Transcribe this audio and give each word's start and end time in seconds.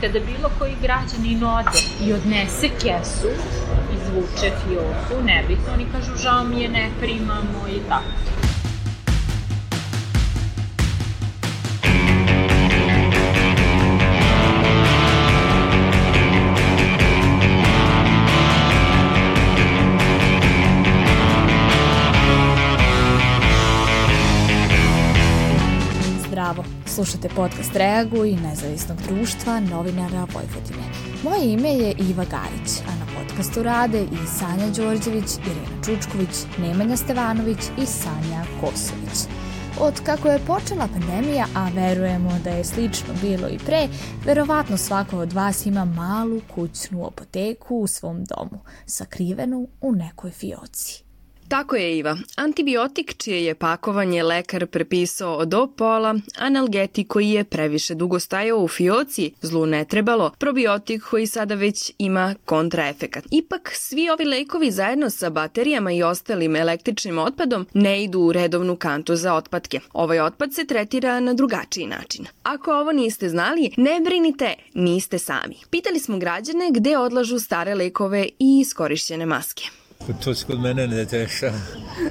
Kada 0.00 0.20
bilo 0.20 0.50
koji 0.58 0.74
građanin 0.82 1.44
ode 1.44 1.78
i 2.00 2.12
odnese 2.12 2.68
kesu, 2.68 3.28
izvuče 3.94 4.50
fioku, 4.64 5.24
nebitno, 5.24 5.72
oni 5.72 5.86
kažu 5.92 6.16
žao 6.22 6.44
mi 6.44 6.60
je, 6.62 6.68
ne 6.68 6.90
primamo 7.00 7.68
i 7.68 7.80
tako. 7.88 8.57
Slušate 26.98 27.28
podcast 27.36 27.76
Reagu 27.76 28.24
i 28.24 28.36
nezavisnog 28.36 28.98
društva 29.08 29.60
novinara 29.60 30.26
Vojvodine. 30.34 30.84
Moje 31.24 31.52
ime 31.52 31.68
je 31.68 31.94
Iva 31.98 32.24
Garić, 32.24 32.70
a 32.88 32.94
na 32.96 33.06
podcastu 33.18 33.62
rade 33.62 34.02
i 34.02 34.26
Sanja 34.38 34.70
Đorđević, 34.76 35.30
Irena 35.46 35.82
Čučković, 35.84 36.58
Nemanja 36.58 36.96
Stevanović 36.96 37.58
i 37.82 37.86
Sanja 37.86 38.44
Kosović. 38.60 39.18
Od 39.80 40.00
kako 40.04 40.28
je 40.28 40.46
počela 40.46 40.88
pandemija, 40.88 41.46
a 41.54 41.68
verujemo 41.74 42.38
da 42.44 42.50
je 42.50 42.64
slično 42.64 43.14
bilo 43.22 43.48
i 43.48 43.58
pre, 43.58 43.88
verovatno 44.24 44.76
svako 44.76 45.18
od 45.18 45.32
vas 45.32 45.66
ima 45.66 45.84
malu 45.84 46.40
kućnu 46.54 47.06
apoteku 47.06 47.76
u 47.76 47.86
svom 47.86 48.24
domu, 48.24 48.60
sakrivenu 48.86 49.68
u 49.80 49.92
nekoj 49.92 50.30
fioci. 50.30 51.07
Tako 51.48 51.76
je 51.76 51.98
Iva. 51.98 52.16
Antibiotik 52.36 53.14
čije 53.16 53.44
je 53.44 53.54
pakovanje 53.54 54.22
lekar 54.22 54.66
prepisao 54.66 55.34
od 55.34 55.54
pola, 55.76 56.14
analgetik 56.38 57.08
koji 57.08 57.30
je 57.30 57.44
previše 57.44 57.94
dugo 57.94 58.20
stajao 58.20 58.58
u 58.58 58.68
fioci, 58.68 59.32
zlu 59.40 59.66
ne 59.66 59.84
trebalo, 59.84 60.30
probiotik 60.38 61.02
koji 61.10 61.26
sada 61.26 61.54
već 61.54 61.92
ima 61.98 62.34
kontraefekat. 62.44 63.24
Ipak, 63.30 63.70
svi 63.74 64.10
ovi 64.10 64.24
lekovi 64.24 64.70
zajedno 64.70 65.10
sa 65.10 65.30
baterijama 65.30 65.92
i 65.92 66.02
ostalim 66.02 66.56
električnim 66.56 67.18
otpadom 67.18 67.66
ne 67.74 68.04
idu 68.04 68.20
u 68.20 68.32
redovnu 68.32 68.76
kantu 68.76 69.16
za 69.16 69.34
otpadke. 69.34 69.80
Ovaj 69.92 70.20
otpad 70.20 70.54
se 70.54 70.66
tretira 70.66 71.20
na 71.20 71.34
drugačiji 71.34 71.86
način. 71.86 72.26
Ako 72.42 72.72
ovo 72.72 72.92
niste 72.92 73.28
znali, 73.28 73.70
ne 73.76 74.00
brinite, 74.04 74.54
niste 74.74 75.18
sami. 75.18 75.56
Pitali 75.70 75.98
smo 75.98 76.18
građane 76.18 76.70
gde 76.72 76.98
odlažu 76.98 77.38
stare 77.38 77.74
lekove 77.74 78.28
i 78.38 78.60
iskorišćene 78.60 79.26
maske. 79.26 79.64
To 80.24 80.34
se 80.34 80.46
kod 80.46 80.60
mene 80.60 80.86
ne 80.86 81.04
dešava 81.04 81.58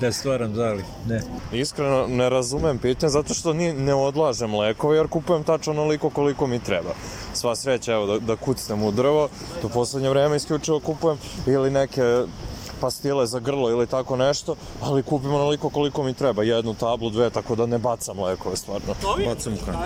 da 0.01 0.11
stvaram 0.11 0.55
zali. 0.55 0.83
Ne. 1.07 1.21
Iskreno 1.51 2.07
ne 2.07 2.29
razumem 2.29 2.77
pitanje 2.77 3.09
zato 3.09 3.33
što 3.33 3.53
ni, 3.53 3.73
ne 3.73 3.93
odlažem 3.93 4.55
lekove 4.55 4.97
jer 4.97 5.07
kupujem 5.07 5.43
tačno 5.43 5.73
onoliko 5.73 6.09
koliko 6.09 6.47
mi 6.47 6.59
treba. 6.59 6.93
Sva 7.33 7.55
sreća 7.55 7.93
evo 7.93 8.05
da, 8.05 8.19
da 8.19 8.35
kucnem 8.35 8.83
u 8.83 8.91
drvo, 8.91 9.29
to 9.61 9.69
poslednje 9.69 10.09
vreme 10.09 10.35
isključivo 10.35 10.79
kupujem 10.79 11.17
ili 11.47 11.71
neke 11.71 12.23
pastile 12.81 13.27
za 13.27 13.39
grlo 13.39 13.69
ili 13.69 13.87
tako 13.87 14.15
nešto, 14.15 14.55
ali 14.81 15.03
kupim 15.03 15.33
onoliko 15.33 15.69
koliko 15.69 16.03
mi 16.03 16.13
treba, 16.13 16.43
jednu 16.43 16.73
tablu, 16.73 17.09
dve, 17.09 17.29
tako 17.29 17.55
da 17.55 17.65
ne 17.65 17.77
bacam 17.77 18.19
lekove 18.19 18.57
stvarno. 18.57 18.95
Bacam 19.25 19.53
u 19.53 19.65
kantu. 19.65 19.81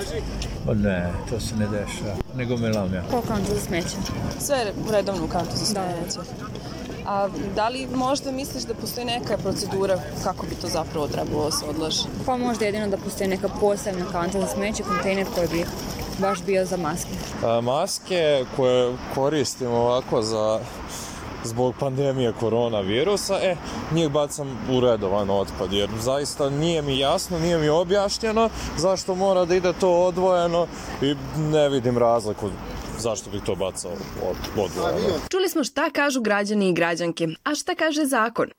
O 0.68 0.74
ne, 0.74 1.14
to 1.30 1.40
se 1.40 1.56
ne 1.56 1.68
dešava, 1.68 2.16
nego 2.36 2.58
me 2.58 2.70
lamja. 2.70 3.04
Ko 3.12 3.22
kantu 3.28 3.54
za 3.54 3.60
smeće? 3.60 3.96
Sve 4.40 4.74
redovnu 4.92 5.28
kantu 5.28 5.52
za 5.56 5.66
smeće. 5.66 6.18
Da. 6.18 6.91
A 7.06 7.28
da 7.56 7.70
li 7.70 7.88
možda 7.96 8.32
misliš 8.32 8.64
da 8.64 8.74
postoji 8.74 9.06
neka 9.06 9.38
procedura 9.38 10.00
kako 10.24 10.46
bi 10.46 10.56
to 10.56 10.68
zapravo 10.68 11.08
trebalo 11.08 11.46
da 11.46 11.52
se 11.52 11.66
odlaže? 11.66 12.04
Pa 12.26 12.38
možda 12.38 12.66
jedino 12.66 12.88
da 12.88 12.98
postoji 12.98 13.30
neka 13.30 13.50
posebna 13.60 14.06
kanta 14.12 14.40
za 14.40 14.48
smeće, 14.48 14.84
kontejner 14.84 15.28
koji 15.36 15.48
bi 15.48 15.66
baš 16.20 16.44
bio 16.44 16.66
za 16.66 16.78
maske. 16.78 17.10
A, 17.46 17.62
maske 17.62 18.46
koje 18.56 18.96
koristimo 19.16 19.76
ovako 19.76 20.22
za 20.22 20.60
zbog 21.44 21.76
pandemije 21.80 22.34
koronavirusa, 22.40 23.40
e, 23.42 23.56
njih 23.92 24.10
bacam 24.10 24.58
u 24.72 24.80
redovan 24.80 25.30
otpad, 25.30 25.74
jer 25.74 25.90
zaista 26.00 26.50
nije 26.50 26.82
mi 26.82 27.00
jasno, 27.00 27.40
nije 27.40 27.58
mi 27.58 27.70
objašnjeno 27.70 28.50
zašto 28.78 29.16
mora 29.16 29.46
da 29.46 29.56
ide 29.56 29.74
to 29.74 29.92
odvojeno 29.92 30.68
i 31.02 31.16
ne 31.38 31.70
vidim 31.70 31.98
razliku 31.98 32.50
zašto 33.02 33.30
bih 33.30 33.42
to 33.46 33.56
bacao 33.56 33.92
od, 34.24 34.38
od 34.58 34.72
Čuli 35.30 35.50
smo 35.50 35.64
šta 35.64 35.90
kažu 35.90 36.22
građani 36.22 36.70
i 36.70 36.74
građanke, 36.74 37.28
a 37.44 37.56
šta 37.56 37.76
kaže 37.76 38.06
zakon? 38.06 38.50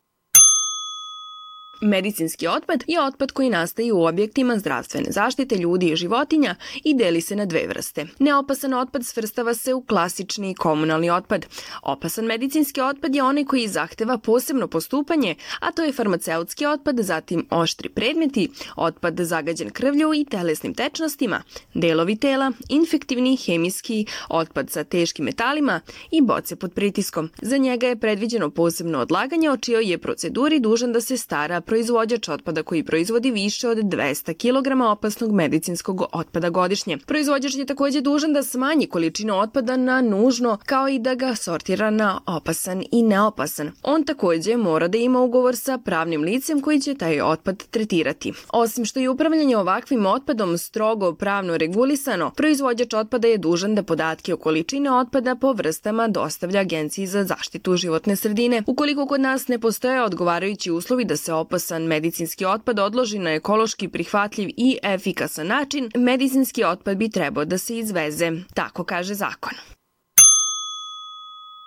Medicinski 1.84 2.48
otpad 2.48 2.84
je 2.86 3.02
otpad 3.02 3.32
koji 3.32 3.50
nastaje 3.50 3.92
u 3.92 4.04
objektima 4.04 4.58
zdravstvene 4.58 5.06
zaštite 5.10 5.56
ljudi 5.56 5.86
i 5.86 5.96
životinja 5.96 6.54
i 6.84 6.94
deli 6.94 7.20
se 7.20 7.36
na 7.36 7.44
dve 7.44 7.66
vrste. 7.66 8.06
Neopasan 8.18 8.74
otpad 8.74 9.06
svrstava 9.06 9.54
se 9.54 9.74
u 9.74 9.82
klasični 9.82 10.54
komunalni 10.54 11.10
otpad. 11.10 11.46
Opasan 11.82 12.24
medicinski 12.24 12.80
otpad 12.80 13.14
je 13.14 13.22
onaj 13.22 13.44
koji 13.44 13.68
zahteva 13.68 14.18
posebno 14.18 14.68
postupanje, 14.68 15.34
a 15.60 15.72
to 15.72 15.82
je 15.82 15.92
farmaceutski 15.92 16.66
otpad, 16.66 16.98
zatim 16.98 17.46
oštri 17.50 17.88
predmeti, 17.88 18.48
otpad 18.76 19.20
zagađen 19.20 19.70
krvlju 19.70 20.14
i 20.14 20.24
telesnim 20.24 20.74
tečnostima, 20.74 21.42
delovi 21.74 22.16
tela, 22.16 22.52
infektivni, 22.68 23.36
hemijski, 23.36 24.06
otpad 24.28 24.70
sa 24.70 24.84
teškim 24.84 25.24
metalima 25.24 25.80
i 26.10 26.20
boce 26.20 26.56
pod 26.56 26.72
pritiskom. 26.72 27.30
Za 27.42 27.56
njega 27.56 27.86
je 27.86 27.96
predviđeno 27.96 28.50
posebno 28.50 28.98
odlaganje 28.98 29.50
o 29.50 29.56
čijoj 29.56 29.90
je 29.90 29.98
proceduri 29.98 30.60
dužan 30.60 30.92
da 30.92 31.00
se 31.00 31.16
stara 31.16 31.60
proizvođač 31.72 32.28
otpada 32.28 32.62
koji 32.62 32.84
proizvodi 32.84 33.30
više 33.30 33.68
od 33.68 33.78
200 33.78 34.34
kg 34.34 34.82
opasnog 34.82 35.32
medicinskog 35.32 36.02
otpada 36.12 36.50
godišnje. 36.50 36.98
Proizvođač 37.06 37.54
je 37.54 37.66
takođe 37.66 38.00
dužan 38.00 38.32
da 38.32 38.42
smanji 38.42 38.86
količinu 38.86 39.38
otpada 39.38 39.76
na 39.76 40.00
nužno, 40.00 40.58
kao 40.66 40.88
i 40.88 40.98
da 40.98 41.14
ga 41.14 41.34
sortira 41.34 41.90
na 41.90 42.20
opasan 42.26 42.84
i 42.90 43.02
neopasan. 43.02 43.70
On 43.82 44.04
takođe 44.04 44.56
mora 44.56 44.88
da 44.88 44.98
ima 44.98 45.20
ugovor 45.20 45.56
sa 45.56 45.78
pravnim 45.78 46.22
licem 46.22 46.60
koji 46.60 46.80
će 46.80 46.94
taj 46.94 47.20
otpad 47.20 47.64
tretirati. 47.70 48.32
Osim 48.52 48.84
što 48.84 49.00
je 49.00 49.10
upravljanje 49.10 49.56
ovakvim 49.56 50.06
otpadom 50.06 50.58
strogo 50.58 51.14
pravno 51.14 51.56
regulisano, 51.56 52.30
proizvođač 52.30 52.94
otpada 52.94 53.28
je 53.28 53.38
dužan 53.38 53.74
da 53.74 53.82
podatke 53.82 54.34
o 54.34 54.36
količine 54.36 54.92
otpada 54.92 55.34
po 55.34 55.52
vrstama 55.52 56.08
dostavlja 56.08 56.60
Agenciji 56.60 57.06
za 57.06 57.24
zaštitu 57.24 57.76
životne 57.76 58.16
sredine. 58.16 58.62
Ukoliko 58.66 59.06
kod 59.06 59.20
nas 59.20 59.48
ne 59.48 59.58
postoje 59.58 60.02
odgovarajući 60.02 60.70
uslovi 60.70 61.04
da 61.04 61.16
se 61.16 61.32
opas 61.32 61.61
opasan 61.62 61.82
medicinski 61.82 62.44
otpad 62.44 62.78
odloži 62.78 63.18
na 63.18 63.30
ekološki 63.30 63.88
prihvatljiv 63.88 64.48
i 64.56 64.78
efikasan 64.82 65.46
način, 65.46 65.90
medicinski 65.96 66.64
otpad 66.64 66.96
bi 66.96 67.10
trebao 67.10 67.44
da 67.44 67.58
se 67.58 67.78
izveze, 67.78 68.32
tako 68.54 68.84
kaže 68.84 69.14
zakon. 69.14 69.52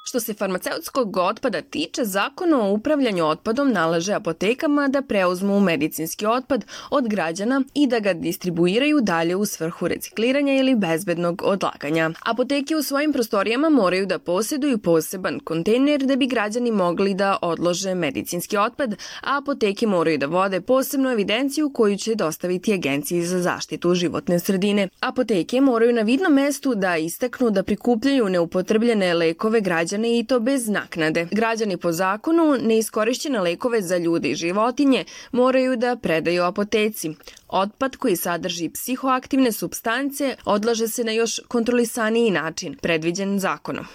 Što 0.08 0.20
se 0.20 0.34
farmaceutskog 0.34 1.18
otpada 1.18 1.62
tiče, 1.62 2.04
zakon 2.04 2.54
o 2.54 2.72
upravljanju 2.72 3.26
otpadom 3.26 3.72
nalaže 3.72 4.14
apotekama 4.14 4.88
da 4.88 5.02
preuzmu 5.02 5.60
medicinski 5.60 6.26
otpad 6.26 6.66
od 6.90 7.08
građana 7.08 7.62
i 7.74 7.88
da 7.88 8.00
ga 8.00 8.14
distribuiraju 8.14 9.02
dalje 9.02 9.36
u 9.36 9.46
svrhu 9.46 9.88
recikliranja 9.88 10.54
ili 10.54 10.76
bezbednog 10.76 11.42
odlaganja. 11.46 12.12
Apoteke 12.26 12.76
u 12.76 12.84
svojim 12.84 13.14
prostorijama 13.14 13.70
moraju 13.70 14.06
da 14.06 14.20
posjeduju 14.20 14.78
poseban 14.78 15.40
kontejner 15.40 16.02
da 16.02 16.16
bi 16.16 16.28
građani 16.28 16.72
mogli 16.72 17.14
da 17.14 17.38
odlože 17.42 17.96
medicinski 17.96 18.58
otpad, 18.58 18.96
a 19.22 19.38
apoteke 19.38 19.88
moraju 19.88 20.18
da 20.18 20.26
vode 20.26 20.62
posebnu 20.62 21.10
evidenciju 21.10 21.70
koju 21.74 21.98
će 21.98 22.16
dostaviti 22.16 22.74
Agenciji 22.74 23.22
za 23.22 23.42
zaštitu 23.42 23.96
životne 23.96 24.40
sredine. 24.40 24.88
Apoteke 25.00 25.62
moraju 25.62 25.94
na 25.94 26.02
vidnom 26.02 26.34
mestu 26.34 26.76
da 26.76 26.98
istaknu 26.98 27.50
da 27.50 27.64
prikupljaju 27.64 28.30
neupotrebljene 28.30 29.14
lekove 29.14 29.62
građana 29.62 29.96
i 30.06 30.24
to 30.24 30.40
bez 30.40 30.68
naknade. 30.70 31.28
Građani 31.32 31.78
po 31.78 31.92
zakonu 31.92 32.58
neiskorišćene 32.62 33.40
lekove 33.40 33.82
za 33.82 33.98
ljude 33.98 34.30
i 34.30 34.36
životinje 34.36 35.06
moraju 35.32 35.76
da 35.78 35.96
predaju 35.96 36.44
apoteci. 36.44 37.12
Otpad 37.48 37.96
koji 37.96 38.16
sadrži 38.16 38.70
psihoaktivne 38.70 39.52
substance 39.52 40.36
odlaže 40.46 40.88
se 40.88 41.04
na 41.04 41.12
još 41.12 41.42
kontrolisaniji 41.48 42.32
način, 42.32 42.78
predviđen 42.82 43.40
zakonom. 43.40 43.85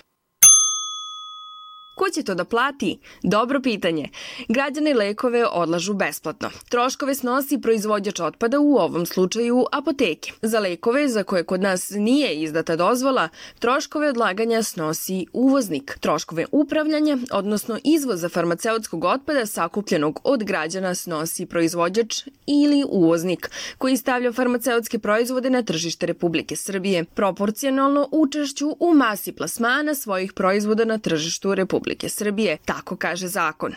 Ko 2.01 2.11
će 2.11 2.23
to 2.23 2.35
da 2.35 2.45
plati? 2.45 2.99
Dobro 3.23 3.61
pitanje. 3.61 4.09
Građani 4.49 4.95
lekove 4.95 5.47
odlažu 5.47 5.95
besplatno. 5.95 6.51
Troškove 6.69 7.15
snosi 7.15 7.61
proizvođač 7.61 8.21
otpada 8.21 8.61
u 8.61 8.75
ovom 8.77 9.07
slučaju 9.07 9.65
apoteke. 9.73 10.33
Za 10.43 10.61
lekove 10.61 11.09
za 11.09 11.23
koje 11.23 11.45
kod 11.45 11.61
nas 11.61 11.91
nije 11.91 12.43
izdata 12.43 12.77
dozvola, 12.77 13.29
troškove 13.59 14.09
odlaganja 14.09 14.63
snosi 14.63 15.27
uvoznik. 15.33 15.99
Troškove 16.01 16.47
upravljanja, 16.53 17.19
odnosno 17.33 17.79
izvoza 17.85 18.29
farmaceutskog 18.29 19.05
otpada 19.05 19.47
sakupljenog 19.47 20.21
od 20.25 20.45
građana 20.45 20.95
snosi 20.95 21.47
proizvođač 21.47 22.23
ili 22.47 22.85
uvoznik 22.89 23.51
koji 23.79 23.97
stavlja 23.97 24.33
farmaceutske 24.33 24.99
proizvode 24.99 25.51
na 25.51 25.63
tržište 25.63 26.07
Republike 26.07 26.57
Srbije, 26.57 27.05
proporcionalno 27.05 28.09
učešću 28.11 28.77
u 28.81 28.95
masi 28.95 29.33
plasmana 29.33 29.95
svojih 29.95 30.33
proizvoda 30.33 30.85
na 30.85 30.99
tržištu 30.99 31.55
Republike 31.55 31.90
Republike 31.91 32.09
Srbije, 32.09 32.59
tako 32.65 32.97
kaže 32.97 33.29
zakon. 33.29 33.75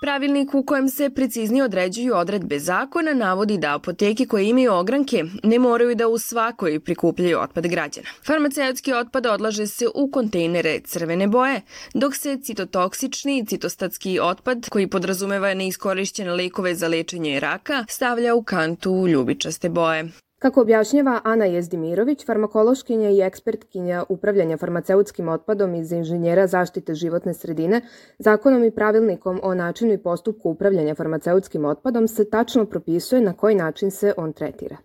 Pravilnik 0.00 0.54
u 0.54 0.64
kojem 0.64 0.88
se 0.88 1.10
preciznije 1.10 1.64
određuju 1.64 2.14
odredbe 2.16 2.58
zakona 2.58 3.14
navodi 3.14 3.58
da 3.58 3.74
apoteke 3.74 4.26
koje 4.26 4.48
imaju 4.48 4.72
ogranke 4.72 5.24
ne 5.42 5.58
moraju 5.58 5.94
da 5.94 6.08
u 6.08 6.18
svakoj 6.18 6.80
prikupljaju 6.80 7.38
otpad 7.40 7.66
građana. 7.66 8.08
Farmaceutski 8.26 8.92
otpad 8.92 9.26
odlaže 9.26 9.66
se 9.66 9.86
u 9.94 10.10
kontejnere 10.10 10.80
crvene 10.80 11.26
boje, 11.26 11.60
dok 11.94 12.14
se 12.16 12.38
citotoksični 12.42 13.38
i 13.38 13.46
citostatski 13.46 14.18
otpad, 14.22 14.68
koji 14.68 14.86
podrazumeva 14.86 15.54
neiskorišćene 15.54 16.32
lekove 16.32 16.74
za 16.74 16.88
lečenje 16.88 17.40
raka, 17.40 17.84
stavlja 17.88 18.34
u 18.34 18.42
kantu 18.42 19.06
ljubičaste 19.08 19.68
boje. 19.68 20.08
Kako 20.40 20.60
objašnjava 20.60 21.20
Ana 21.24 21.44
Jezdimirović, 21.44 22.26
farmakološkinja 22.26 23.10
i 23.10 23.20
ekspertkinja 23.20 24.04
upravljanja 24.08 24.56
farmaceutskim 24.56 25.28
otpadom 25.28 25.74
iz 25.74 25.92
inženjera 25.92 26.46
zaštite 26.46 26.94
životne 26.94 27.34
sredine, 27.34 27.80
zakonom 28.18 28.64
i 28.64 28.70
pravilnikom 28.70 29.40
o 29.42 29.54
načinu 29.54 29.92
i 29.92 29.98
postupku 29.98 30.50
upravljanja 30.50 30.94
farmaceutskim 30.94 31.64
otpadom 31.64 32.08
se 32.08 32.30
tačno 32.30 32.64
propisuje 32.64 33.20
na 33.20 33.32
koji 33.32 33.54
način 33.54 33.90
se 33.90 34.14
on 34.16 34.32
tretira. 34.32 34.76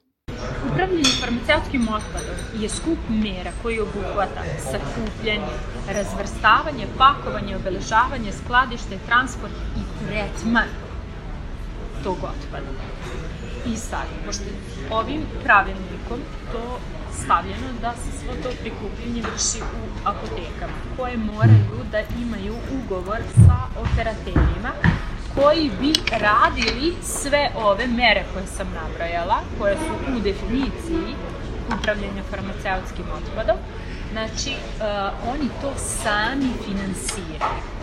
Upravljanje 0.71 1.15
farmaceutskim 1.21 1.81
otpadom 1.81 2.37
je 2.61 2.69
skup 2.69 2.99
mera 3.09 3.51
koji 3.63 3.79
obuhvata 3.79 4.43
sakupljanje, 4.71 5.55
razvrstavanje, 5.97 6.85
pakovanje, 6.97 7.55
obeležavanje, 7.55 8.31
skladište, 8.43 8.95
transport 9.07 9.53
i 9.79 9.81
tretman 10.05 10.69
tog 12.03 12.17
otpada. 12.17 12.94
I 13.73 13.77
sad, 13.77 14.07
pošto 14.25 14.43
ovim 14.91 15.21
pravilnikom 15.43 16.19
to 16.51 16.79
stavljeno 17.23 17.67
da 17.81 17.93
se 17.93 18.19
svo 18.19 18.33
to 18.43 18.49
prikupljanje 18.61 19.21
vrši 19.21 19.61
u 19.61 20.07
apotekama, 20.09 20.73
koje 20.97 21.17
moraju 21.17 21.77
da 21.91 21.99
imaju 22.21 22.55
ugovor 22.83 23.19
sa 23.35 23.57
operaterima 23.81 24.71
koji 25.35 25.71
bi 25.81 25.93
radili 26.11 26.93
sve 27.03 27.49
ove 27.55 27.87
mere 27.87 28.23
koje 28.33 28.47
sam 28.47 28.67
nabrojala, 28.73 29.39
koje 29.59 29.75
su 29.75 30.15
u 30.15 30.19
definiciji 30.19 31.15
upravljanja 31.79 32.23
farmaceutskim 32.29 33.05
otpadom, 33.17 33.57
znači 34.11 34.49
uh, 34.49 34.83
oni 35.33 35.49
to 35.61 35.73
sami 35.77 36.51
finansiraju. 36.65 37.74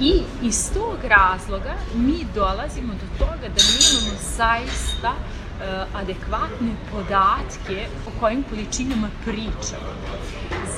I 0.00 0.22
iz 0.42 0.72
tog 0.74 0.98
razloga 1.04 1.74
mi 1.94 2.26
dolazimo 2.34 2.92
do 2.92 3.24
toga 3.24 3.48
da 3.56 3.62
nemamo 3.72 4.16
zaista 4.36 5.10
uh, 5.10 6.00
adekvatne 6.00 6.72
podatke 6.92 7.86
o 8.06 8.20
kojim 8.20 8.44
količinama 8.50 9.08
pričamo. 9.24 9.90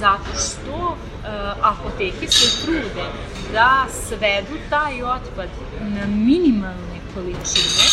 Zato 0.00 0.38
što 0.38 0.76
uh, 0.76 0.96
apoteke 1.62 2.26
se 2.30 2.62
trude 2.64 3.04
da 3.52 3.86
svedu 4.08 4.58
taj 4.70 5.02
otpad 5.02 5.48
na 5.80 6.06
minimalne 6.06 6.98
količine 7.14 7.88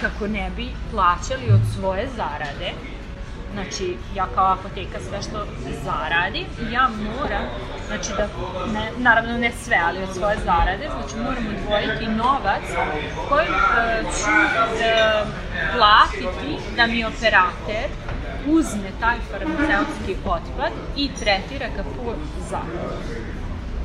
kako 0.00 0.26
ne 0.26 0.50
bi 0.56 0.68
plaćali 0.90 1.52
od 1.52 1.60
svoje 1.76 2.08
zarade 2.16 2.72
Znači, 3.52 3.96
ja 4.16 4.26
kao 4.34 4.52
apoteka 4.52 4.98
sve 5.08 5.22
što 5.22 5.46
zaradim, 5.84 6.46
ja 6.72 6.88
moram, 6.88 7.44
znači 7.86 8.10
da, 8.16 8.28
ne, 8.72 8.90
naravno 8.98 9.38
ne 9.38 9.52
sve, 9.64 9.76
ali 9.84 10.02
od 10.02 10.14
svoje 10.14 10.36
zarade, 10.44 10.88
znači 10.96 11.16
moram 11.16 11.44
odvojiti 11.56 12.06
novac 12.06 12.62
koji 13.28 13.48
uh, 13.48 14.14
ću 14.16 14.30
uh, 14.30 15.28
platiti 15.76 16.50
da 16.76 16.86
mi 16.86 17.04
operater 17.04 17.88
uzme 18.46 18.90
taj 19.00 19.16
farmaceutski 19.30 20.14
otpad 20.24 20.72
i 20.96 21.08
tretira 21.18 21.66
ga 21.76 21.82
po 21.82 22.14
zakonu. 22.50 23.20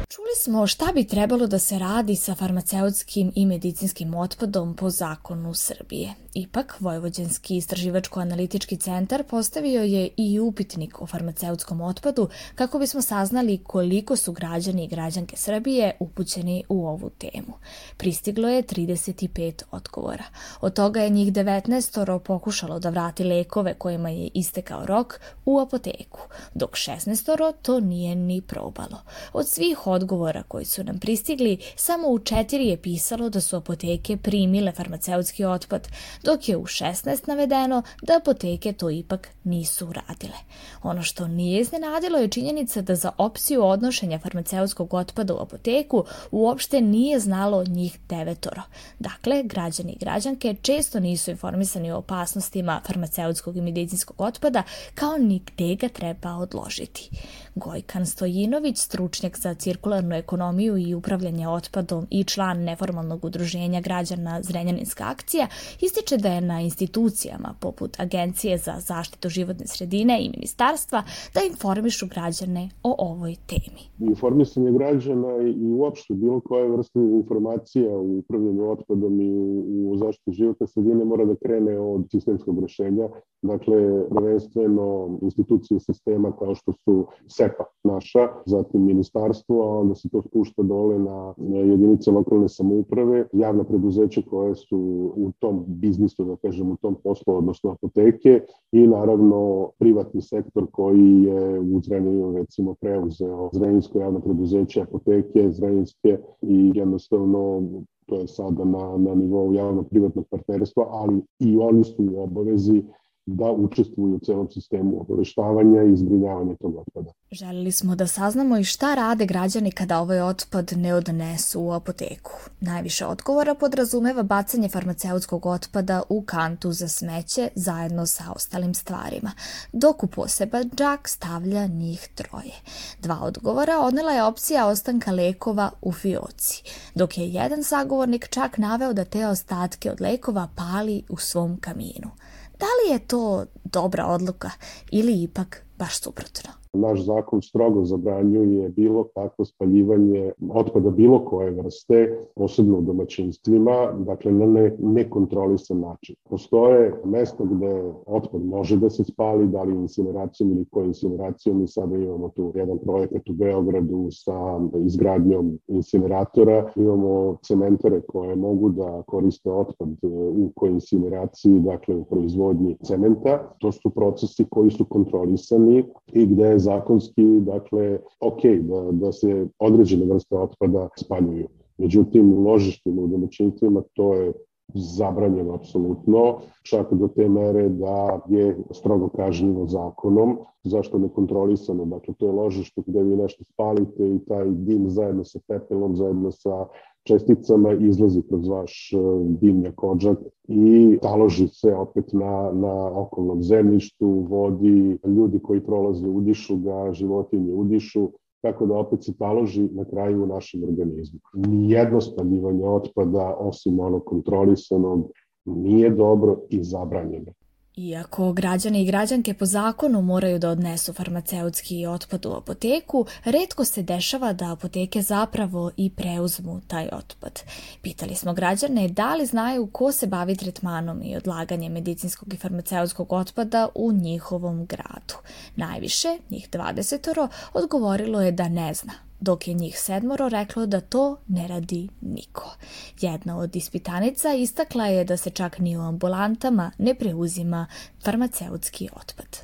Čuli 0.09 0.35
smo 0.43 0.67
šta 0.67 0.85
bi 0.93 1.07
trebalo 1.07 1.47
da 1.47 1.59
se 1.59 1.79
radi 1.79 2.15
sa 2.15 2.35
farmaceutskim 2.35 3.31
i 3.35 3.45
medicinskim 3.45 4.15
otpadom 4.15 4.75
po 4.75 4.89
zakonu 4.89 5.53
Srbije. 5.53 6.13
Ipak, 6.37 6.75
Vojvođanski 6.79 7.57
istraživačko-analitički 7.57 8.77
centar 8.77 9.23
postavio 9.23 9.83
je 9.83 10.09
i 10.17 10.39
upitnik 10.39 11.01
o 11.01 11.07
farmaceutskom 11.07 11.81
otpadu 11.81 12.29
kako 12.55 12.79
bismo 12.79 13.01
saznali 13.01 13.57
koliko 13.57 14.15
su 14.15 14.31
građani 14.31 14.83
i 14.83 14.87
građanke 14.87 15.37
Srbije 15.37 15.97
upućeni 15.99 16.63
u 16.69 16.87
ovu 16.87 17.09
temu. 17.09 17.53
Pristiglo 17.97 18.49
je 18.49 18.63
35 18.63 19.63
odgovora. 19.71 20.23
Od 20.61 20.73
toga 20.73 21.01
je 21.01 21.09
njih 21.09 21.33
19 21.33 22.19
pokušalo 22.19 22.79
da 22.79 22.89
vrati 22.89 23.23
lekove 23.23 23.73
kojima 23.73 24.09
je 24.09 24.29
istekao 24.33 24.85
rok 24.85 25.19
u 25.45 25.59
apoteku, 25.59 26.19
dok 26.53 26.71
16 26.71 27.53
to 27.61 27.79
nije 27.79 28.15
ni 28.15 28.41
probalo. 28.41 29.01
Od 29.33 29.47
svih 29.47 29.87
odgovora 29.87 30.43
koji 30.43 30.65
su 30.65 30.83
nam 30.83 30.99
pristigli, 30.99 31.57
samo 31.75 32.07
u 32.07 32.19
četiri 32.19 32.67
je 32.67 32.81
pisalo 32.81 33.29
da 33.29 33.41
su 33.41 33.55
apoteke 33.55 34.17
primile 34.17 34.71
farmaceutski 34.71 35.45
otpad, 35.45 35.87
dok 36.25 36.49
je 36.49 36.57
u 36.57 36.65
16 36.65 37.27
navedeno 37.27 37.81
da 38.01 38.17
apoteke 38.17 38.73
to 38.73 38.89
ipak 38.89 39.29
nisu 39.43 39.87
uradile. 39.87 40.37
Ono 40.83 41.03
što 41.03 41.27
nije 41.27 41.61
iznenadilo 41.61 42.17
je 42.17 42.27
činjenica 42.27 42.81
da 42.81 42.95
za 42.95 43.11
opciju 43.17 43.63
odnošenja 43.63 44.19
farmaceutskog 44.19 44.93
otpada 44.93 45.33
u 45.33 45.41
apoteku 45.41 46.05
uopšte 46.31 46.81
nije 46.81 47.19
znalo 47.19 47.63
njih 47.63 47.99
devetoro. 48.09 48.61
Dakle, 48.99 49.43
građani 49.43 49.91
i 49.91 49.99
građanke 49.99 50.55
često 50.61 50.99
nisu 50.99 51.31
informisani 51.31 51.91
o 51.91 51.97
opasnostima 51.97 52.81
farmaceutskog 52.87 53.57
i 53.57 53.61
medicinskog 53.61 54.21
otpada 54.21 54.63
kao 54.95 55.17
ni 55.17 55.39
gde 55.39 55.75
ga 55.75 55.87
treba 55.87 56.35
odložiti. 56.35 57.09
Gojkan 57.55 58.05
Stojinović, 58.05 58.77
stručnjak 58.77 59.39
za 59.39 59.53
cirkularnu 59.53 60.15
ekonomiju 60.15 60.77
i 60.77 60.93
upravljanje 60.93 61.47
otpadom 61.47 62.07
i 62.09 62.23
član 62.23 62.63
neformalnog 62.63 63.25
udruženja 63.25 63.81
građana 63.81 64.41
Zrenjaninska 64.41 65.03
akcija, 65.07 65.47
ističe 65.81 66.14
da 66.17 66.29
je 66.29 66.41
na 66.41 66.61
institucijama 66.61 67.55
poput 67.59 67.99
Agencije 67.99 68.57
za 68.57 68.73
zaštitu 68.79 69.29
životne 69.29 69.67
sredine 69.67 70.19
i 70.21 70.29
ministarstva 70.29 71.03
da 71.33 71.41
informišu 71.51 72.07
građane 72.07 72.69
o 72.83 72.95
ovoj 72.97 73.35
temi. 73.45 74.09
Informisanje 74.09 74.71
građana 74.71 75.37
i 75.37 75.71
uopšte 75.71 76.13
bilo 76.13 76.39
koje 76.39 76.69
vrste 76.69 76.99
informacija 76.99 77.97
u 77.97 78.17
upravljanju 78.17 78.71
otpadom 78.71 79.21
i 79.21 79.31
u, 79.31 79.91
u 79.91 79.97
zaštitu 79.97 80.31
životne 80.31 80.67
sredine 80.67 81.05
mora 81.05 81.25
da 81.25 81.35
krene 81.35 81.79
od 81.79 82.07
sistemskog 82.11 82.59
rešenja, 82.61 83.09
dakle 83.41 84.09
prvenstveno 84.09 85.19
institucije 85.21 85.79
sistema 85.79 86.31
kao 86.39 86.55
što 86.55 86.71
su 86.71 87.05
SEPA 87.27 87.63
naša, 87.83 88.27
zatim 88.45 88.85
ministarstvo, 88.85 89.63
a 89.63 89.79
onda 89.79 89.95
se 89.95 90.09
to 90.09 90.21
spušta 90.21 90.63
dole 90.63 90.99
na 90.99 91.33
jedinice 91.37 92.11
lokalne 92.11 92.49
samouprave, 92.49 93.27
javna 93.33 93.63
preduzeća 93.63 94.21
koje 94.29 94.55
su 94.55 94.77
u 95.15 95.31
tom 95.39 95.63
biznisu, 95.67 96.04
da 96.17 96.35
kažem, 96.35 96.71
u 96.71 96.75
tom 96.75 96.95
poslu, 97.03 97.35
odnosno 97.35 97.71
apoteke 97.71 98.41
i 98.71 98.87
naravno 98.87 99.69
privatni 99.79 100.21
sektor 100.21 100.67
koji 100.71 101.23
je 101.23 101.59
u 101.59 101.81
Zrenjaninu 101.81 102.37
recimo 102.37 102.73
preuzeo 102.73 103.49
Zrenjinsko 103.53 103.99
javno 103.99 104.19
preduzeće 104.19 104.81
apoteke, 104.81 105.51
Zrenjinske 105.51 106.17
i 106.41 106.71
jednostavno 106.75 107.61
to 108.05 108.19
je 108.19 108.27
sada 108.27 108.65
na, 108.65 108.97
na 108.97 109.15
nivou 109.15 109.53
javno-privatnog 109.53 110.25
partnerstva, 110.29 110.87
ali 110.89 111.21
i 111.39 111.57
oni 111.57 111.83
su 111.83 112.03
u 112.11 112.23
obavezi 112.23 112.83
da 113.25 113.51
učestvuju 113.51 114.15
u 114.15 114.19
celom 114.19 114.47
sistemu 114.51 115.01
obaveštavanja 115.01 115.83
i 115.83 115.97
zbrinjavanja 115.97 116.55
tog 116.55 116.75
otpada. 116.77 117.11
Želili 117.31 117.71
smo 117.71 117.95
da 117.95 118.07
saznamo 118.07 118.57
i 118.57 118.63
šta 118.63 118.95
rade 118.95 119.25
građani 119.25 119.71
kada 119.71 119.99
ovaj 119.99 120.21
otpad 120.21 120.71
ne 120.75 120.93
odnesu 120.93 121.61
u 121.61 121.71
apoteku. 121.71 122.31
Najviše 122.59 123.05
odgovora 123.05 123.55
podrazumeva 123.55 124.23
bacanje 124.23 124.69
farmaceutskog 124.69 125.45
otpada 125.45 126.01
u 126.09 126.21
kantu 126.21 126.71
za 126.71 126.87
smeće 126.87 127.49
zajedno 127.55 128.05
sa 128.05 128.23
ostalim 128.35 128.73
stvarima, 128.73 129.31
dok 129.73 130.03
u 130.03 130.07
poseban 130.07 130.69
džak 130.75 131.07
stavlja 131.07 131.67
njih 131.67 132.09
troje. 132.15 132.53
Dva 133.01 133.19
odgovora 133.21 133.79
odnela 133.79 134.11
je 134.11 134.23
opcija 134.23 134.67
ostanka 134.67 135.11
lekova 135.11 135.71
u 135.81 135.91
fioci, 135.91 136.63
dok 136.95 137.17
je 137.17 137.27
jedan 137.27 137.63
sagovornik 137.63 138.29
čak 138.29 138.57
naveo 138.57 138.93
da 138.93 139.05
te 139.05 139.27
ostatke 139.27 139.91
od 139.91 140.01
lekova 140.01 140.47
pali 140.55 141.03
u 141.09 141.17
svom 141.17 141.57
kaminu. 141.57 142.11
Da 142.59 142.65
li 142.65 142.93
je 142.93 143.07
to 143.07 143.45
dobra 143.63 144.05
odluka 144.05 144.51
ili 144.91 145.23
ipak 145.23 145.65
baš 145.77 145.99
suprotno? 146.01 146.51
Naš 146.75 147.05
zakon 147.05 147.41
strogo 147.41 147.85
zabranjuje 147.85 148.69
bilo 148.69 149.03
kakvo 149.03 149.45
spaljivanje 149.45 150.31
otpada 150.49 150.89
bilo 150.89 151.25
koje 151.25 151.51
vrste, 151.51 152.19
posebno 152.35 152.77
u 152.77 152.81
domaćinstvima, 152.81 153.91
dakle 153.97 154.31
na 154.31 154.45
ne, 154.45 154.75
nekontrolisan 154.79 155.79
način. 155.79 156.15
Postoje 156.29 156.93
mesta 157.05 157.43
gde 157.43 157.93
otpad 158.05 158.45
može 158.45 158.77
da 158.77 158.89
se 158.89 159.03
spali, 159.03 159.47
da 159.47 159.63
li 159.63 159.75
incineracijom 159.75 160.51
ili 160.51 160.65
koje 160.71 160.85
incineracijom. 160.87 161.59
Mi 161.59 161.67
sada 161.67 161.95
imamo 161.95 162.29
tu 162.29 162.51
jedan 162.55 162.77
projekat 162.77 163.29
u 163.29 163.33
Beogradu 163.33 164.07
sa 164.11 164.59
izgradnjom 164.85 165.59
incineratora. 165.67 166.71
Imamo 166.75 167.37
cementare 167.43 168.01
koje 168.01 168.35
mogu 168.35 168.69
da 168.69 169.03
koriste 169.07 169.51
otpad 169.51 169.89
u 170.37 170.49
koincineraciji, 170.55 171.59
dakle 171.59 171.95
u 171.95 172.03
proizvodnji 172.03 172.77
cementa. 172.83 173.55
To 173.59 173.71
su 173.71 173.89
procesi 173.89 174.45
koji 174.49 174.71
su 174.71 174.85
kontrolisani 174.85 175.83
i 176.13 176.25
gde 176.25 176.43
je 176.43 176.59
zakonski, 176.65 177.23
dakle, 177.39 177.99
ok 178.19 178.41
da, 178.43 178.91
da 178.91 179.11
se 179.11 179.47
određene 179.59 180.05
vrste 180.05 180.35
otpada 180.37 180.89
spaljuju. 180.97 181.47
Međutim, 181.77 182.33
u 182.33 182.39
ložištima, 182.39 183.01
u 183.01 183.07
domaćinstvima, 183.07 183.83
to 183.93 184.13
je 184.13 184.33
zabranjeno 184.73 185.53
apsolutno, 185.53 186.35
čak 186.63 186.93
do 186.93 187.07
te 187.07 187.29
mere 187.29 187.69
da 187.69 188.19
je 188.29 188.57
strogo 188.71 189.09
kažnjivo 189.09 189.65
zakonom, 189.67 190.37
zašto 190.63 190.97
ne 190.97 191.09
kontrolisano, 191.09 191.85
dakle 191.85 192.13
to 192.13 192.25
je 192.25 192.31
ložište 192.31 192.81
gde 192.85 193.03
vi 193.03 193.15
nešto 193.15 193.43
spalite 193.43 194.09
i 194.15 194.19
taj 194.27 194.49
dim 194.49 194.89
zajedno 194.89 195.23
sa 195.23 195.39
pepelom, 195.47 195.95
zajedno 195.95 196.31
sa 196.31 196.65
česticama 197.03 197.73
izlazi 197.73 198.21
kroz 198.21 198.47
vaš 198.47 198.93
e, 198.93 198.97
dimnjak 199.41 199.83
odžak 199.83 200.17
i 200.47 200.97
taloži 201.01 201.47
se 201.47 201.73
opet 201.73 202.13
na, 202.13 202.51
na 202.53 202.99
okolnom 202.99 203.43
zemljištu, 203.43 204.07
vodi, 204.07 204.97
ljudi 205.03 205.39
koji 205.39 205.61
prolaze 205.61 206.07
udišu 206.07 206.57
ga, 206.57 206.93
životinje 206.93 207.53
udišu, 207.53 208.09
tako 208.45 208.65
da 208.65 208.77
opet 208.77 209.03
se 209.03 209.13
taloži 209.17 209.63
na 209.71 209.85
kraju 209.85 210.23
u 210.23 210.27
našem 210.27 210.63
organizmu. 210.63 211.19
Nijedno 211.33 212.01
spaljivanje 212.01 212.65
otpada, 212.65 213.35
osim 213.39 213.79
onog 213.79 214.05
kontrolisanog, 214.05 215.11
nije 215.45 215.89
dobro 215.89 216.37
i 216.49 216.63
zabranjeno. 216.63 217.31
Iako 217.77 218.33
građane 218.33 218.81
i 218.81 218.85
građanke 218.85 219.33
po 219.33 219.45
zakonu 219.45 220.01
moraju 220.01 220.39
da 220.39 220.49
odnesu 220.49 220.93
farmaceutski 220.93 221.85
otpad 221.85 222.25
u 222.25 222.31
apoteku, 222.31 223.05
redko 223.23 223.65
se 223.65 223.83
dešava 223.83 224.33
da 224.33 224.51
apoteke 224.51 225.01
zapravo 225.01 225.71
i 225.77 225.89
preuzmu 225.89 226.61
taj 226.67 226.89
otpad. 226.91 227.41
Pitali 227.81 228.15
smo 228.15 228.33
građane 228.33 228.87
da 228.87 229.15
li 229.15 229.25
znaju 229.25 229.67
ko 229.67 229.91
se 229.91 230.07
bavi 230.07 230.35
tretmanom 230.35 231.03
i 231.03 231.15
odlaganjem 231.15 231.73
medicinskog 231.73 232.33
i 232.33 232.37
farmaceutskog 232.37 233.13
otpada 233.13 233.67
u 233.75 233.91
njihovom 233.91 234.65
gradu. 234.65 235.15
Najviše, 235.55 236.17
njih 236.29 236.49
20 236.49 237.27
odgovorilo 237.53 238.21
je 238.21 238.31
da 238.31 238.47
ne 238.47 238.73
zna 238.73 239.04
dok 239.19 239.47
je 239.47 239.53
njih 239.53 239.79
sedmoro 239.79 240.29
reklo 240.29 240.65
da 240.65 240.81
to 240.81 241.17
ne 241.27 241.47
radi 241.47 241.89
niko. 242.01 242.55
Jedna 243.01 243.37
od 243.37 243.55
ispitanica 243.55 244.33
istakla 244.33 244.85
je 244.85 245.03
da 245.03 245.17
se 245.17 245.29
čak 245.29 245.59
ni 245.59 245.77
u 245.77 245.81
ambulantama 245.81 246.71
ne 246.77 246.95
preuzima 246.95 247.67
farmaceutski 248.03 248.89
otpad. 248.95 249.37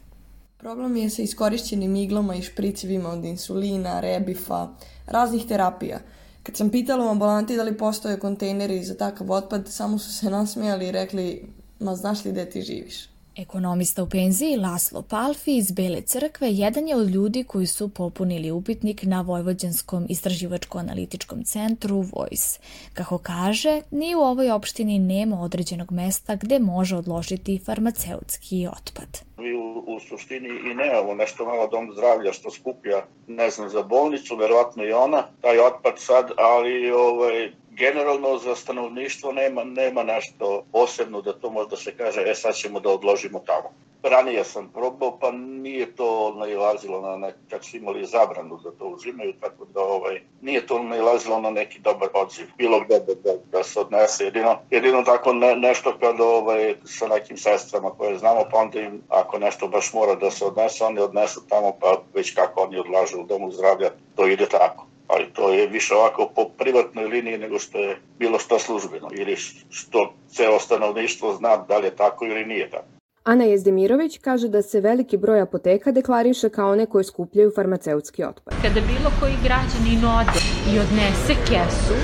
Problem 0.57 0.95
je 0.95 1.09
sa 1.09 1.21
iskorišćenim 1.21 1.95
iglama 1.95 2.35
i 2.35 2.41
špricivima 2.41 3.09
od 3.09 3.25
insulina, 3.25 3.99
rebifa, 3.99 4.69
raznih 5.05 5.45
terapija. 5.47 5.99
Kad 6.43 6.57
sam 6.57 6.69
pitala 6.69 7.05
u 7.05 7.09
ambulanti 7.09 7.55
da 7.55 7.63
li 7.63 7.77
postoje 7.77 8.19
kontejneri 8.19 8.83
za 8.83 8.97
takav 8.97 9.31
otpad, 9.31 9.67
samo 9.67 9.99
su 9.99 10.13
se 10.13 10.29
nasmijali 10.29 10.87
i 10.87 10.91
rekli, 10.91 11.53
ma 11.79 11.95
znaš 11.95 12.25
li 12.25 12.31
gde 12.31 12.49
ti 12.49 12.61
živiš? 12.61 13.10
Ekonomista 13.37 14.03
u 14.03 14.09
penziji 14.09 14.57
Laslo 14.57 15.01
Palfi 15.01 15.57
iz 15.57 15.71
Bele 15.71 16.01
crkve 16.01 16.51
jedan 16.51 16.87
je 16.87 16.95
od 16.95 17.09
ljudi 17.09 17.43
koji 17.43 17.65
su 17.65 17.89
popunili 17.89 18.51
upitnik 18.51 19.03
na 19.03 19.21
Vojvođanskom 19.21 20.05
istraživačko-analitičkom 20.09 21.43
centru 21.45 21.95
Voice. 21.95 22.59
Kako 22.93 23.17
kaže, 23.17 23.81
ni 23.91 24.15
u 24.15 24.19
ovoj 24.19 24.51
opštini 24.51 24.99
nema 24.99 25.41
određenog 25.41 25.91
mesta 25.91 26.35
gde 26.35 26.59
može 26.59 26.95
odložiti 26.95 27.61
farmaceutski 27.65 28.67
otpad. 28.67 29.21
Mi 29.37 29.53
u, 29.53 29.83
u 29.87 29.99
suštini 29.99 30.49
i 30.71 30.73
nemamo 30.73 31.13
nešto 31.13 31.45
malo 31.45 31.67
dom 31.67 31.91
zdravlja 31.93 32.33
što 32.33 32.51
skuplja, 32.51 33.05
ne 33.27 33.49
znam, 33.49 33.69
za 33.69 33.83
bolnicu, 33.83 34.35
verovatno 34.35 34.83
i 34.83 34.91
ona, 34.91 35.23
taj 35.41 35.59
otpad 35.59 35.93
sad, 35.97 36.31
ali 36.37 36.91
ovaj, 36.91 37.51
generalno 37.71 38.37
za 38.37 38.55
stanovništvo 38.55 39.31
nema, 39.31 39.63
nema 39.63 40.03
nešto 40.03 40.63
posebno 40.71 41.21
da 41.21 41.33
to 41.33 41.49
možda 41.49 41.77
se 41.77 41.97
kaže, 41.97 42.23
e 42.27 42.35
sad 42.35 42.55
ćemo 42.55 42.79
da 42.79 42.89
odložimo 42.89 43.39
tamo. 43.39 43.73
Ranije 44.03 44.43
sam 44.43 44.69
probao, 44.73 45.19
pa 45.19 45.31
nije 45.31 45.95
to 45.95 46.35
nailazilo 46.39 47.01
na 47.01 47.17
nek, 47.17 47.35
čak 47.49 47.63
su 47.63 47.77
imali 47.77 48.05
zabranu 48.05 48.59
da 48.63 48.71
to 48.71 48.85
uzimaju, 48.85 49.33
tako 49.41 49.65
da 49.65 49.79
ovaj, 49.79 50.21
nije 50.41 50.67
to 50.67 50.83
nailazilo 50.83 51.41
na 51.41 51.49
neki 51.49 51.79
dobar 51.79 52.09
odziv. 52.13 52.47
Bilo 52.57 52.79
gde 52.79 52.99
da, 52.99 53.13
da, 53.13 53.37
da 53.51 53.63
se 53.63 53.79
odnese, 53.79 54.23
jedino, 54.23 54.57
jedino 54.69 55.03
tako 55.03 55.33
ne, 55.33 55.55
nešto 55.55 55.97
kada 55.99 56.23
ovaj, 56.23 56.75
sa 56.85 57.07
nekim 57.07 57.37
sestrama 57.37 57.89
koje 57.89 58.17
znamo, 58.17 58.45
pa 58.51 58.57
onda 58.57 58.79
im, 58.79 59.01
ako 59.09 59.39
nešto 59.39 59.67
baš 59.67 59.93
mora 59.93 60.15
da 60.15 60.31
se 60.31 60.45
odnese, 60.45 60.83
oni 60.83 60.99
odnesu 60.99 61.47
tamo, 61.49 61.77
pa 61.79 62.01
već 62.13 62.35
kako 62.35 62.61
oni 62.61 62.79
odlažu 62.79 63.19
u 63.19 63.25
domu 63.25 63.51
zdravlja, 63.51 63.89
to 64.15 64.27
ide 64.27 64.45
tako 64.45 64.90
ali 65.11 65.33
to 65.33 65.53
je 65.53 65.67
više 65.67 65.95
ovako 65.95 66.29
po 66.35 66.49
privatnoj 66.57 67.05
liniji 67.05 67.37
nego 67.37 67.59
što 67.59 67.77
je 67.77 67.97
bilo 68.19 68.39
što 68.39 68.59
službeno 68.59 69.07
ili 69.11 69.35
što 69.69 70.13
celo 70.27 70.59
stanovništvo 70.59 71.33
zna 71.33 71.57
da 71.57 71.77
li 71.77 71.85
je 71.85 71.95
tako 71.95 72.25
ili 72.25 72.45
nije 72.45 72.69
tako. 72.69 72.85
Ana 73.23 73.43
Jezdemirović 73.43 74.17
kaže 74.17 74.47
da 74.47 74.61
se 74.61 74.79
veliki 74.81 75.17
broj 75.17 75.41
apoteka 75.41 75.91
deklariše 75.91 76.49
kao 76.49 76.71
one 76.71 76.85
koje 76.85 77.03
skupljaju 77.03 77.51
farmaceutski 77.55 78.23
otpad. 78.23 78.53
Kada 78.61 78.81
bilo 78.81 79.11
koji 79.19 79.33
građanin 79.43 80.05
ode 80.19 80.41
i 80.71 80.79
odnese 80.79 81.35
kesu, 81.47 81.95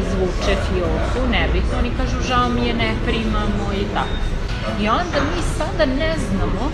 izvuče 0.00 0.54
fioku, 0.66 1.20
nebitno, 1.30 1.78
oni 1.78 1.90
kažu 1.96 2.20
žao 2.28 2.48
mi 2.48 2.66
je, 2.68 2.74
ne 2.74 2.92
primamo 3.06 3.66
i 3.82 3.84
tako. 3.94 4.20
I 4.82 4.88
onda 4.88 5.18
mi 5.30 5.42
sada 5.58 5.86
ne 5.86 6.14
znamo 6.28 6.70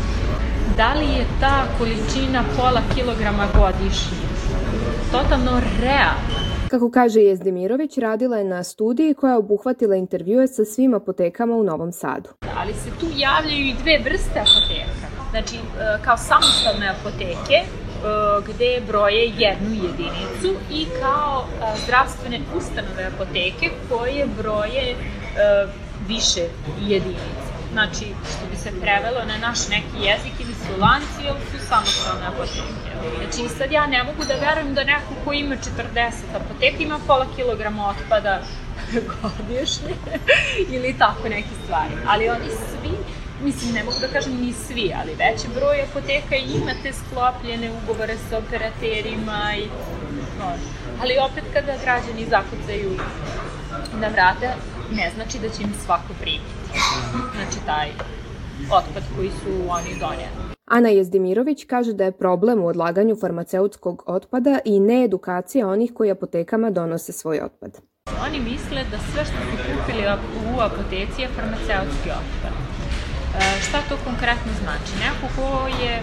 da 0.76 0.95
li 0.95 1.06
je 1.06 1.25
ta 1.40 1.64
količina 1.78 2.45
pola 2.56 2.83
kilograma 2.95 3.47
godišnje 3.59 4.25
totalno 5.23 5.61
realna. 5.80 6.38
Kako 6.70 6.90
kaže 6.90 7.20
Jezdemirović, 7.20 7.99
radila 7.99 8.37
je 8.37 8.44
na 8.44 8.64
studiji 8.64 9.14
koja 9.14 9.30
je 9.30 9.38
obuhvatila 9.38 9.96
intervjue 9.96 10.46
sa 10.46 10.64
svim 10.64 10.94
apotekama 10.94 11.56
u 11.56 11.62
Novom 11.62 11.92
Sadu. 11.92 12.28
Ali 12.56 12.73
se 12.73 12.90
tu 13.00 13.06
javljaju 13.16 13.64
i 13.66 13.75
dve 13.82 13.99
vrste 13.99 14.40
apoteka. 14.40 15.06
Znači, 15.30 15.56
e, 15.56 15.61
kao 16.04 16.16
samostalne 16.16 16.88
apoteke, 16.88 17.54
e, 17.54 17.66
gde 18.49 18.80
broje 18.87 19.32
jednu 19.38 19.70
jedinicu 19.85 20.61
i 20.73 20.87
kao 21.00 21.44
e, 21.44 21.76
zdravstvene 21.85 22.40
ustanove 22.56 23.11
apoteke 23.14 23.70
koje 23.88 24.26
broje 24.38 24.94
više 26.08 26.40
jedinica 26.80 27.55
znači 27.73 28.06
što 28.30 28.46
bi 28.50 28.56
se 28.56 28.70
prevelo 28.80 29.25
na 29.25 29.37
naš 29.37 29.68
neki 29.68 29.96
jezik 30.08 30.32
ili 30.40 30.54
su 30.54 30.80
lanci 30.80 31.23
ili 31.28 31.40
su 31.50 31.66
samostalne 31.68 32.26
apoteke. 32.26 32.90
Znači 33.18 33.54
sad 33.58 33.73
ja 33.73 33.87
ne 33.87 34.02
mogu 34.04 34.25
da 34.25 34.35
verujem 34.35 34.75
da 34.75 34.85
neko 34.85 35.12
ko 35.25 35.32
ima 35.32 35.56
40 35.94 36.12
apoteka 36.35 36.82
ima 36.82 36.99
pola 37.06 37.26
kilograma 37.37 37.88
otpada 37.88 38.40
godišnje 39.23 39.94
ili 40.75 40.99
tako 40.99 41.28
neke 41.28 41.54
stvari. 41.64 41.94
Ali 42.06 42.28
oni 42.28 42.49
svi 42.49 42.96
mislim, 43.42 43.75
ne 43.75 43.85
mogu 43.85 43.96
da 44.00 44.08
kažem 44.08 44.32
ni 44.40 44.52
svi, 44.52 44.92
ali 45.00 45.14
veći 45.14 45.49
broj 45.54 45.82
apoteka 45.82 46.37
ima 46.37 46.73
te 46.82 46.92
sklopljene 46.92 47.70
ugovore 47.82 48.16
sa 48.30 48.38
operaterima 48.38 49.54
i 49.58 49.66
no, 50.38 50.52
ali 51.02 51.18
opet 51.30 51.44
kada 51.52 51.73
građani 51.85 52.26
zakucaju 52.30 52.90
na 54.00 54.08
vrata, 54.08 54.54
ne 54.90 55.11
znači 55.14 55.38
da 55.38 55.49
će 55.49 55.62
im 55.62 55.75
svako 55.85 56.12
primiti 56.20 56.55
znači 57.35 57.66
taj 57.66 57.88
otpad 58.78 59.02
koji 59.16 59.28
su 59.30 59.50
oni 59.68 60.00
donijeli. 60.00 60.56
Ana 60.64 60.88
Jezdimirović 60.88 61.64
kaže 61.64 61.92
da 61.92 62.04
je 62.04 62.12
problem 62.12 62.62
u 62.62 62.66
odlaganju 62.66 63.16
farmaceutskog 63.16 64.02
otpada 64.06 64.59
i 64.64 64.80
needukacija 64.80 65.68
onih 65.68 65.92
koji 65.95 66.11
apotekama 66.11 66.71
donose 66.71 67.12
svoj 67.12 67.40
otpad. 67.40 67.80
Oni 68.26 68.40
misle 68.40 68.80
da 68.90 68.99
sve 68.99 69.25
što 69.25 69.33
su 69.33 69.56
kupili 69.56 70.02
u 70.56 70.61
apoteci 70.61 71.23
je 71.23 71.28
farmaceutski 71.28 72.11
otpad. 72.11 72.65
Šta 73.66 73.78
to 73.88 73.97
konkretno 74.09 74.52
znači? 74.62 74.93
Neko 75.05 75.26
ko 75.37 75.47
je 75.83 75.95
e, 75.97 76.02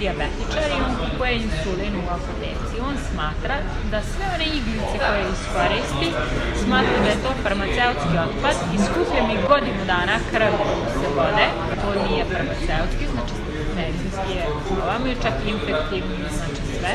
diabetičar 0.00 0.68
i 0.70 0.80
on 0.86 0.92
kupuje 1.00 1.32
insulin 1.46 1.94
u 2.02 2.04
apoteci. 2.16 2.74
On 2.88 2.96
smatra 3.10 3.56
da 3.92 3.98
sve 4.12 4.24
one 4.34 4.46
iglice 4.58 4.96
koje 5.06 5.22
iskoristi, 5.34 6.08
smatra 6.64 6.96
da 7.04 7.10
je 7.12 7.22
to 7.24 7.30
farmaceutski 7.44 8.14
otpad 8.26 8.56
i 8.74 8.76
skuplja 8.86 9.22
mi 9.28 9.36
godinu 9.52 9.82
dana 9.94 10.16
krv 10.32 10.54
se 10.98 11.08
vode. 11.16 11.46
To 11.82 11.88
nije 12.06 12.22
farmaceutski, 12.32 13.04
znači 13.14 13.34
medicinski 13.78 14.30
je 14.38 14.44
ovamo 14.82 15.06
i 15.06 15.20
čak 15.24 15.36
infektivni, 15.54 16.16
znači 16.38 16.62
sve. 16.78 16.92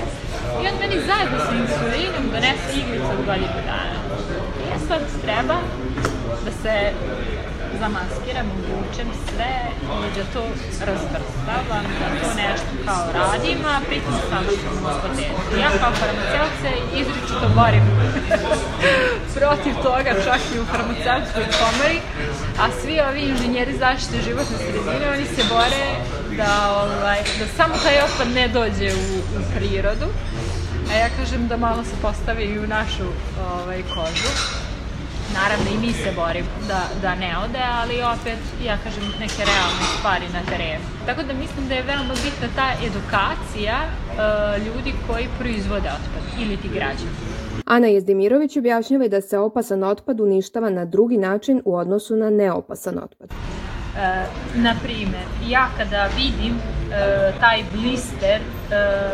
I 0.62 0.64
on 0.70 0.76
meni 0.82 0.98
zajedno 1.10 1.38
sa 1.46 1.54
insulinom 1.62 2.26
donese 2.34 2.70
iglice 2.82 3.12
u 3.20 3.26
godinu 3.30 3.60
dana. 3.72 3.98
I 4.62 4.64
ja 4.72 4.78
sad 4.88 5.02
treba 5.26 5.58
da 6.46 6.52
se 6.62 6.74
zamaskiram, 7.80 8.48
obučem 8.74 9.08
sve 9.28 9.54
i 10.06 10.10
da 10.16 10.24
to 10.34 10.44
razvrstavam, 10.88 11.86
da 12.00 12.08
to 12.22 12.30
nešto 12.44 12.72
kao 12.86 13.04
radim, 13.14 13.60
a 13.66 13.80
pritom 13.88 14.14
sam 14.30 14.44
u 14.84 14.88
apoteci. 14.88 15.60
Ja 15.62 15.70
kao 15.82 15.92
farmaceut 16.02 16.54
se 16.62 16.72
izričito 17.00 17.48
borim 17.56 17.86
protiv 19.38 19.74
toga, 19.84 20.12
čak 20.26 20.42
i 20.56 20.60
u 20.60 20.66
farmaceutskoj 20.66 21.46
komori, 21.60 22.00
a 22.62 22.66
svi 22.82 22.96
ovi 23.10 23.22
inženjeri 23.22 23.78
zaštite 23.78 24.22
životne 24.28 24.58
sredine, 24.58 25.06
oni 25.16 25.26
se 25.36 25.44
bore 25.50 25.86
da, 26.38 26.54
ovaj, 26.84 27.20
da 27.40 27.46
samo 27.58 27.74
taj 27.84 27.98
otpad 28.06 28.28
ne 28.36 28.48
dođe 28.48 28.90
u, 28.96 29.18
u 29.38 29.42
prirodu, 29.56 30.08
a 30.92 30.94
ja 30.98 31.10
kažem 31.18 31.48
da 31.48 31.58
malo 31.58 31.84
se 31.84 31.96
postavi 32.02 32.44
i 32.44 32.60
u 32.60 32.68
našu 32.68 33.08
ovaj, 33.52 33.82
kožu 33.82 34.63
Naravno 35.40 35.68
i 35.76 35.82
mi 35.86 35.94
se 35.94 36.10
borimo 36.16 36.50
da, 36.68 36.82
da 37.02 37.16
ne 37.16 37.32
ode, 37.46 37.64
ali 37.82 37.96
opet, 38.14 38.40
ja 38.66 38.78
kažem, 38.84 39.04
neke 39.20 39.42
realne 39.52 39.86
stvari 39.98 40.28
na 40.34 40.42
terenu. 40.52 40.86
Tako 41.06 41.22
da 41.24 41.34
mislim 41.34 41.68
da 41.68 41.74
je 41.76 41.84
veoma 41.84 42.16
bitna 42.26 42.48
ta 42.56 42.68
edukacija 42.88 43.78
uh, 43.86 44.66
ljudi 44.66 44.94
koji 45.08 45.26
proizvode 45.40 45.90
otpad 45.98 46.24
ili 46.42 46.58
ti 46.58 46.70
građani. 46.74 47.16
Ana 47.66 47.88
Jezdimirović 47.88 48.58
objašnjava 48.58 49.08
da 49.08 49.22
se 49.22 49.38
opasan 49.38 49.84
otpad 49.84 50.20
uništava 50.20 50.70
na 50.70 50.86
drugi 50.86 51.18
način 51.18 51.62
u 51.66 51.76
odnosu 51.76 52.16
na 52.16 52.30
neopasan 52.30 52.98
otpad. 53.04 53.30
E, 53.30 54.26
na 54.56 54.76
primer, 54.84 55.26
ja 55.48 55.68
kada 55.78 56.10
vidim 56.18 56.56
e, 56.56 57.32
taj 57.40 57.64
blister 57.74 58.42
e, 58.42 59.14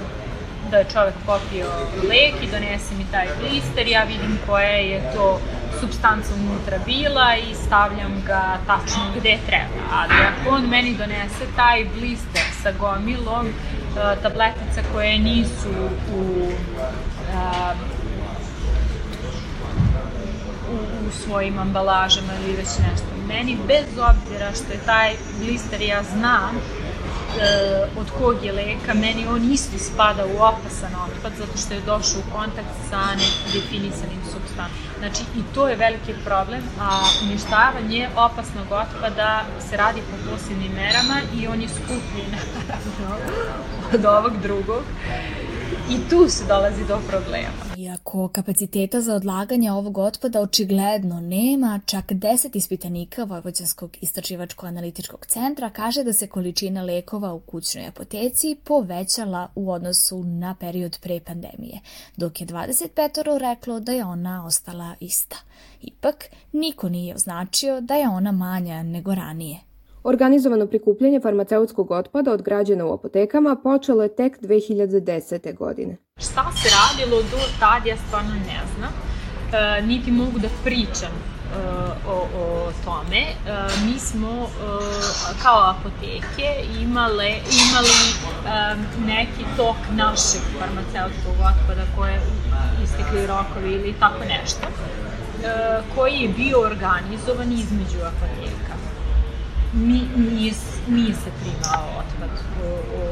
da 0.72 0.78
je 0.78 0.86
čovek 0.94 1.14
popio 1.26 1.68
lek 2.10 2.44
i 2.44 2.52
donese 2.52 2.96
mi 2.96 3.06
taj 3.12 3.28
blister, 3.40 3.88
ja 3.88 4.04
vidim 4.04 4.40
koja 4.48 4.70
je 4.70 5.12
to 5.16 5.40
substanca 5.80 6.30
unutra 6.34 6.78
bila 6.86 7.36
i 7.36 7.56
stavljam 7.66 8.24
ga 8.26 8.58
tačno 8.68 9.04
gde 9.16 9.38
treba. 9.48 9.84
Ali 9.94 10.14
ako 10.14 10.56
on 10.56 10.70
meni 10.70 10.96
donese 10.98 11.46
taj 11.56 11.86
blister 12.00 12.42
sa 12.64 12.72
gomilom 12.80 13.48
uh, 13.48 14.22
tabletica 14.22 14.82
koje 14.94 15.20
nisu 15.20 15.70
u, 16.14 16.22
uh, 17.34 17.76
u, 20.72 21.08
u 21.08 21.12
svojim 21.12 21.60
ambalažama 21.60 22.34
ili 22.44 22.56
već 22.58 22.68
nešto. 22.68 23.08
Meni 23.28 23.58
bez 23.68 23.86
obzira 23.98 24.52
što 24.54 24.74
je 24.74 24.80
taj 24.86 25.14
blister 25.40 25.82
ja 25.82 26.04
znam 26.04 26.56
e, 26.56 26.78
od 27.98 28.07
kog 28.17 28.45
je 28.45 28.51
leka, 28.51 28.93
meni 28.93 29.27
on 29.27 29.51
isto 29.51 29.77
spada 29.77 30.25
u 30.25 30.36
opasan 30.38 30.91
otpad 31.05 31.31
zato 31.38 31.57
što 31.57 31.74
je 31.74 31.81
došao 31.81 32.19
u 32.19 32.31
kontakt 32.38 32.74
sa 32.89 33.01
nedefinisanim 33.15 34.21
substancama. 34.24 34.69
Znači 35.00 35.24
i 35.36 35.41
to 35.53 35.67
je 35.67 35.75
veliki 35.75 36.13
problem, 36.25 36.62
a 36.81 37.01
uništavanje 37.24 38.09
opasnog 38.15 38.67
otpada 38.71 39.45
se 39.69 39.77
radi 39.77 40.01
po 40.12 40.31
posebnim 40.31 40.71
merama 40.71 41.21
i 41.36 41.48
on 41.48 41.62
je 41.62 41.69
skuplji 41.69 42.24
naravno 42.31 43.15
od 43.93 44.05
ovog 44.05 44.41
drugog 44.41 44.83
i 45.91 46.10
tu 46.10 46.29
se 46.29 46.43
dolazi 46.48 46.86
do 46.88 47.00
problema. 47.08 47.48
Iako 47.77 48.27
kapaciteta 48.27 49.01
za 49.01 49.15
odlaganje 49.15 49.72
ovog 49.72 49.98
otpada 49.98 50.41
očigledno 50.41 51.19
nema, 51.22 51.79
čak 51.86 52.05
10 52.05 52.55
ispitanika 52.55 53.24
Vojvođanskog 53.24 53.98
istraživačko-analitičkog 54.01 55.25
centra 55.25 55.69
kaže 55.69 56.03
da 56.03 56.13
se 56.13 56.27
količina 56.27 56.84
lekova 56.84 57.34
u 57.34 57.39
kućnoj 57.39 57.88
apoteci 57.88 58.58
povećala 58.63 59.48
u 59.55 59.72
odnosu 59.72 60.24
na 60.24 60.55
period 60.60 60.98
pre 61.01 61.19
pandemije, 61.19 61.79
dok 62.17 62.41
je 62.41 62.48
25 62.48 63.38
reklo 63.39 63.79
da 63.79 63.91
je 63.91 64.05
ona 64.05 64.46
ostala 64.46 64.96
ista. 65.00 65.38
Ipak, 65.81 66.25
niko 66.51 66.89
nije 66.89 67.15
označio 67.15 67.81
da 67.81 67.96
je 67.96 68.10
ona 68.10 68.31
manja 68.31 68.84
nego 68.84 69.15
ranije. 69.15 69.69
Organizovano 70.03 70.68
prikupljanje 70.68 71.20
farmaceutskog 71.20 71.91
otpada 71.91 72.32
od 72.32 72.41
građana 72.41 72.86
u 72.86 72.94
apotekama 72.94 73.56
počelo 73.63 74.03
je 74.03 74.15
tek 74.15 74.41
2010. 74.41 75.56
godine. 75.56 75.98
Šta 76.18 76.51
se 76.63 76.70
radilo 76.79 77.22
do 77.22 77.38
tad, 77.60 77.86
ja 77.86 77.98
stvarno 78.08 78.34
ne 78.34 78.62
znam, 78.75 78.91
e, 78.94 79.82
niti 79.82 80.12
mogu 80.12 80.39
da 80.39 80.48
pričam 80.63 81.12
e, 81.12 81.22
o, 82.08 82.18
o 82.41 82.72
tome. 82.86 83.20
E, 83.20 83.34
mi 83.86 84.00
smo 84.00 84.29
e, 84.29 84.48
kao 85.44 85.74
apoteke 85.74 86.50
imale, 86.82 87.29
imali 87.63 88.00
e, 88.08 88.75
neki 89.06 89.44
tok 89.58 89.77
našeg 89.96 90.41
farmaceutskog 90.60 91.34
otpada 91.34 91.84
koje 91.98 92.22
istekli 92.84 93.27
rokovi 93.27 93.74
ili 93.74 93.96
tako 94.00 94.24
nešto, 94.25 94.68
e, 94.68 95.82
koji 95.96 96.13
je 96.13 96.29
bio 96.29 96.60
organizovan 96.60 97.51
između 97.51 97.98
apoteka 98.12 98.69
mi, 99.74 100.02
nije, 100.18 100.54
nije 100.88 101.14
se 101.14 101.32
primao 101.42 101.90
otpad 102.00 102.30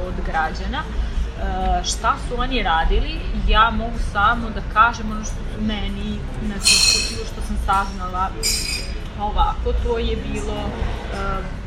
od 0.07 0.13
građana. 0.25 0.83
E, 0.83 1.83
šta 1.83 2.15
su 2.27 2.41
oni 2.41 2.63
radili, 2.63 3.19
ja 3.47 3.71
mogu 3.71 3.99
samo 4.13 4.49
da 4.49 4.61
kažem 4.73 5.11
ono 5.11 5.23
što 5.23 5.33
su 5.33 5.61
meni, 5.61 6.19
znači 6.45 6.75
što 7.31 7.41
sam 7.47 7.57
saznala 7.65 8.29
ovako, 9.19 9.73
to 9.83 9.97
je 9.97 10.17
bilo 10.31 10.57
e, 10.57 10.69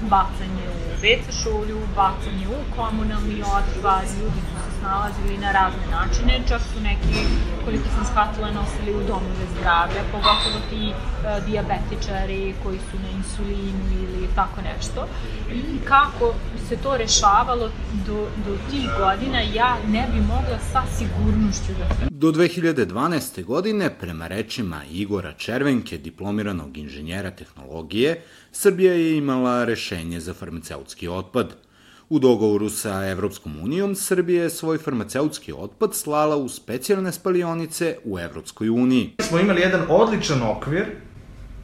bacanje 0.01 0.67
u 0.69 1.03
WC 1.03 1.43
šolju, 1.43 1.81
bacanje 1.97 2.47
u 2.49 2.77
komunalni 2.77 3.43
otpad, 3.43 4.05
ljudi 4.21 4.41
su 4.41 4.70
snalazili 4.81 5.39
na 5.39 5.53
razne 5.53 5.87
načine, 5.91 6.43
čak 6.49 6.61
su 6.73 6.81
neki, 6.81 7.19
koliko 7.65 7.85
sam 7.95 8.05
shvatila, 8.05 8.51
nosili 8.51 8.91
u 8.95 9.07
domove 9.09 9.45
zdravlja, 9.55 10.03
pogotovo 10.13 10.59
ti 10.71 10.85
e, 10.89 10.95
diabetičari 11.47 12.55
koji 12.63 12.79
su 12.79 12.97
na 13.05 13.09
insulinu 13.19 13.85
ili 14.03 14.29
tako 14.35 14.61
nešto. 14.61 15.09
I 15.53 15.79
kako 15.85 16.35
se 16.69 16.77
to 16.77 16.97
rešavalo 16.97 17.71
do, 18.07 18.29
do 18.47 18.53
tih 18.71 18.89
godina, 18.99 19.41
ja 19.41 19.77
ne 19.89 20.09
bi 20.13 20.21
mogla 20.21 20.59
sa 20.73 20.83
sigurnošću 20.97 21.73
da... 21.79 22.09
Do 22.11 22.33
2012. 22.33 23.45
godine, 23.45 23.91
prema 24.01 24.27
rečima 24.27 24.81
Igora 24.91 25.33
Červenke, 25.33 25.99
diplomiranog 25.99 26.77
inženjera 26.77 27.31
tehnologije, 27.31 28.23
Srbija 28.53 28.93
je 28.93 29.17
imala 29.17 29.65
rešenje 29.65 30.21
za 30.21 30.35
farmaceutski 30.35 31.09
otpad. 31.09 31.70
U 32.11 32.19
dogovoru 32.19 32.69
sa 32.71 33.07
Evropskom 33.07 33.61
unijom, 33.63 33.95
Srbija 33.95 34.43
je 34.43 34.51
svoj 34.51 34.79
farmaceutski 34.79 35.53
otpad 35.53 35.95
slala 35.95 36.37
u 36.37 36.49
specijalne 36.49 37.13
spalionice 37.13 37.97
u 38.05 38.19
Evropskoj 38.19 38.69
uniji. 38.69 39.13
Smo 39.19 39.39
imali 39.39 39.61
jedan 39.61 39.81
odličan 39.89 40.43
okvir, 40.43 40.87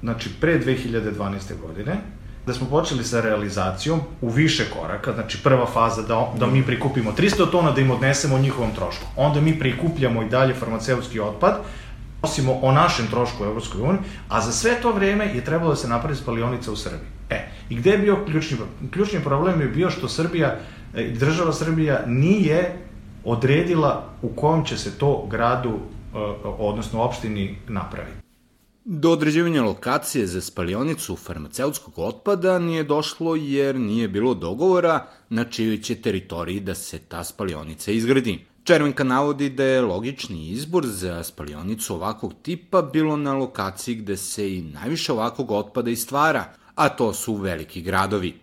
znači 0.00 0.30
pre 0.40 0.60
2012. 0.60 1.60
godine, 1.66 1.96
da 2.46 2.54
smo 2.54 2.66
počeli 2.66 3.04
sa 3.04 3.20
realizacijom 3.20 4.00
u 4.20 4.28
više 4.28 4.66
koraka, 4.70 5.12
znači 5.12 5.38
prva 5.42 5.66
faza 5.66 6.02
da, 6.02 6.32
da 6.38 6.46
mi 6.46 6.62
prikupimo 6.62 7.12
300 7.12 7.50
tona 7.50 7.72
da 7.72 7.80
im 7.80 7.90
odnesemo 7.90 8.36
o 8.36 8.38
njihovom 8.38 8.74
trošku. 8.74 9.06
Onda 9.16 9.40
mi 9.40 9.58
prikupljamo 9.58 10.22
i 10.22 10.28
dalje 10.28 10.54
farmaceutski 10.54 11.20
otpad, 11.20 11.58
nosimo 12.22 12.52
o 12.62 12.72
našem 12.72 13.06
trošku 13.06 13.42
u 13.42 13.46
Evropskoj 13.46 13.80
uniji, 13.80 14.00
a 14.28 14.40
za 14.40 14.52
sve 14.52 14.80
to 14.82 14.92
vreme 14.92 15.24
je 15.34 15.44
trebalo 15.44 15.70
da 15.70 15.76
se 15.76 15.88
napravi 15.88 16.16
spalionica 16.16 16.72
u 16.72 16.76
Srbiji. 16.76 17.15
E, 17.30 17.48
i 17.70 17.74
gde 17.74 17.90
je 17.90 17.98
bio 17.98 18.24
ključni 18.26 18.56
problem? 18.56 18.90
Ključni 18.90 19.20
problem 19.20 19.60
je 19.60 19.68
bio 19.68 19.90
što 19.90 20.08
Srbija, 20.08 20.58
e, 20.94 21.10
država 21.10 21.52
Srbija 21.52 22.04
nije 22.06 22.76
odredila 23.24 24.10
u 24.22 24.28
kom 24.28 24.64
će 24.64 24.78
se 24.78 24.98
to 24.98 25.26
gradu, 25.30 25.70
e, 25.70 26.18
odnosno 26.58 27.02
opštini 27.02 27.58
napraviti. 27.68 28.26
Do 28.88 29.10
određivanja 29.10 29.62
lokacije 29.62 30.26
za 30.26 30.40
spalionicu 30.40 31.16
farmaceutskog 31.16 31.98
otpada 31.98 32.58
nije 32.58 32.84
došlo 32.84 33.36
jer 33.36 33.76
nije 33.76 34.08
bilo 34.08 34.34
dogovora 34.34 35.06
na 35.28 35.44
čijoj 35.44 35.80
će 35.82 35.94
teritoriji 35.94 36.60
da 36.60 36.74
se 36.74 36.98
ta 36.98 37.24
spalionica 37.24 37.90
izgradi. 37.90 38.44
Červenka 38.64 39.04
navodi 39.04 39.50
da 39.50 39.64
je 39.64 39.80
logični 39.80 40.48
izbor 40.48 40.86
za 40.86 41.22
spalionicu 41.22 41.94
ovakvog 41.94 42.34
tipa 42.42 42.82
bilo 42.82 43.16
na 43.16 43.34
lokaciji 43.34 43.94
gde 43.94 44.16
se 44.16 44.56
i 44.56 44.62
najviše 44.62 45.12
ovakvog 45.12 45.50
otpada 45.50 45.90
i 45.90 45.96
stvara, 45.96 46.44
a 46.76 46.88
to 46.88 47.12
su 47.12 47.34
veliki 47.34 47.82
gradovi. 47.82 48.34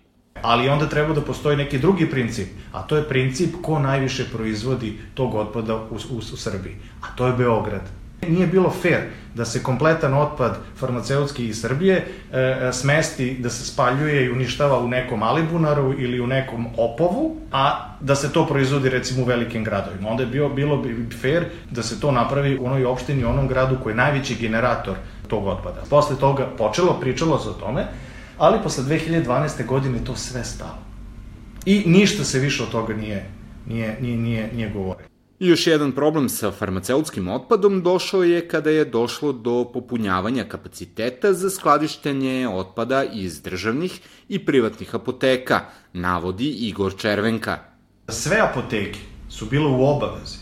Ali 0.41 0.69
onda 0.69 0.89
treba 0.89 1.13
da 1.13 1.21
postoji 1.21 1.57
neki 1.57 1.79
drugi 1.79 2.09
princip, 2.09 2.47
a 2.71 2.81
to 2.81 2.97
je 2.97 3.09
princip 3.09 3.55
ko 3.61 3.79
najviše 3.79 4.25
proizvodi 4.33 4.97
tog 5.13 5.35
otpada 5.35 5.75
u, 5.75 5.95
u, 5.95 6.17
u 6.17 6.37
Srbiji, 6.37 6.75
a 7.01 7.15
to 7.15 7.27
je 7.27 7.33
Beograd. 7.33 7.81
Nije 8.27 8.47
bilo 8.47 8.69
fair 8.69 9.01
da 9.35 9.45
se 9.45 9.63
kompletan 9.63 10.13
otpad 10.13 10.57
farmaceutski 10.79 11.47
iz 11.47 11.61
Srbije 11.61 12.07
e, 12.31 12.69
smesti, 12.71 13.37
da 13.39 13.49
se 13.49 13.65
spaljuje 13.65 14.25
i 14.25 14.31
uništava 14.31 14.79
u 14.79 14.87
nekom 14.87 15.23
Alibunaru 15.23 15.93
ili 15.99 16.19
u 16.19 16.27
nekom 16.27 16.67
Opovu, 16.77 17.35
a 17.51 17.95
da 17.99 18.15
se 18.15 18.31
to 18.33 18.45
proizvodi 18.47 18.89
recimo 18.89 19.21
u 19.21 19.25
velikim 19.25 19.63
gradovima. 19.63 20.09
Onda 20.09 20.23
je 20.23 20.29
bio, 20.29 20.49
bilo 20.49 20.77
bi 20.77 21.07
fair 21.21 21.45
da 21.71 21.83
se 21.83 21.99
to 21.99 22.11
napravi 22.11 22.57
u 22.57 22.65
onoj 22.65 22.85
opštini, 22.85 23.25
u 23.25 23.29
onom 23.29 23.47
gradu 23.47 23.77
koji 23.83 23.91
je 23.91 23.97
najveći 23.97 24.35
generator 24.35 24.95
tog 25.27 25.47
otpada. 25.47 25.81
Posle 25.89 26.15
toga 26.15 26.47
počelo, 26.57 26.99
pričalo 26.99 27.39
se 27.39 27.49
o 27.49 27.53
tome, 27.53 27.87
ali 28.37 28.59
posle 28.63 28.83
2012. 28.83 29.65
godine 29.65 29.99
to 30.05 30.15
sve 30.15 30.43
stalo. 30.43 30.77
I 31.65 31.83
ništa 31.85 32.23
se 32.23 32.39
više 32.39 32.63
od 32.63 32.69
toga 32.69 32.93
nije, 32.93 33.29
nije, 33.67 33.97
nije, 34.01 34.17
nije, 34.17 34.49
nije 34.53 34.69
govorio. 34.69 35.05
I 35.39 35.47
još 35.47 35.67
jedan 35.67 35.91
problem 35.91 36.29
sa 36.29 36.51
farmaceutskim 36.51 37.27
otpadom 37.27 37.81
došao 37.83 38.23
je 38.23 38.47
kada 38.47 38.69
je 38.69 38.85
došlo 38.85 39.31
do 39.31 39.69
popunjavanja 39.73 40.43
kapaciteta 40.43 41.33
za 41.33 41.49
skladištenje 41.49 42.47
otpada 42.49 43.03
iz 43.03 43.41
državnih 43.41 43.99
i 44.29 44.45
privatnih 44.45 44.95
apoteka, 44.95 45.59
navodi 45.93 46.49
Igor 46.49 46.95
Červenka. 46.97 47.59
Sve 48.07 48.39
apoteke 48.39 48.99
su 49.29 49.45
bile 49.45 49.67
u 49.67 49.85
obavezi 49.85 50.37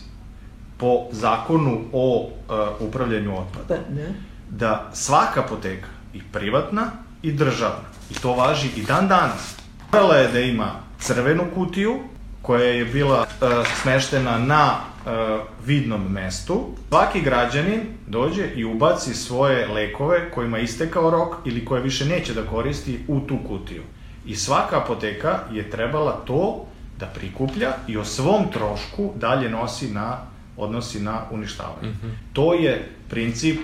po 0.78 1.06
zakonu 1.10 1.80
o 1.92 2.28
uh, 2.28 2.88
upravljanju 2.88 3.38
otpada 3.38 3.78
da 4.50 4.90
svaka 4.94 5.40
apoteka, 5.44 5.88
i 6.14 6.20
privatna 6.32 6.90
i 7.22 7.32
državna, 7.32 7.88
i 8.10 8.14
to 8.14 8.32
važi 8.32 8.68
i 8.76 8.82
dan 8.82 9.08
danas, 9.08 9.56
morala 9.92 10.16
je 10.16 10.28
da 10.28 10.40
ima 10.40 10.72
crvenu 11.00 11.44
kutiju 11.54 11.98
koja 12.42 12.64
je 12.64 12.84
bila 12.84 13.20
uh, 13.20 13.48
smeštena 13.82 14.38
na 14.38 14.74
uh, 14.76 15.12
vidnom 15.66 16.12
mestu. 16.12 16.66
Svaki 16.88 17.20
građanin 17.20 17.80
dođe 18.06 18.46
i 18.54 18.64
ubaci 18.64 19.14
svoje 19.14 19.66
lekove 19.68 20.30
kojima 20.30 20.58
je 20.58 20.64
istekao 20.64 21.10
rok 21.10 21.34
ili 21.44 21.64
koje 21.64 21.82
više 21.82 22.04
neće 22.04 22.34
da 22.34 22.46
koristi 22.46 23.04
u 23.08 23.20
tu 23.20 23.38
kutiju. 23.48 23.82
I 24.26 24.36
svaka 24.36 24.82
apoteka 24.82 25.38
je 25.52 25.70
trebala 25.70 26.12
to 26.26 26.66
da 26.98 27.06
prikuplja 27.06 27.72
i 27.88 27.96
o 27.96 28.04
svom 28.04 28.52
trošku 28.52 29.12
dalje 29.16 29.50
nosi 29.50 29.88
na 29.90 30.18
odnosi 30.56 31.00
na 31.00 31.20
uništavanje. 31.30 31.88
Mm 31.88 31.98
-hmm. 32.02 32.12
To 32.32 32.54
je 32.54 32.88
princip 33.08 33.60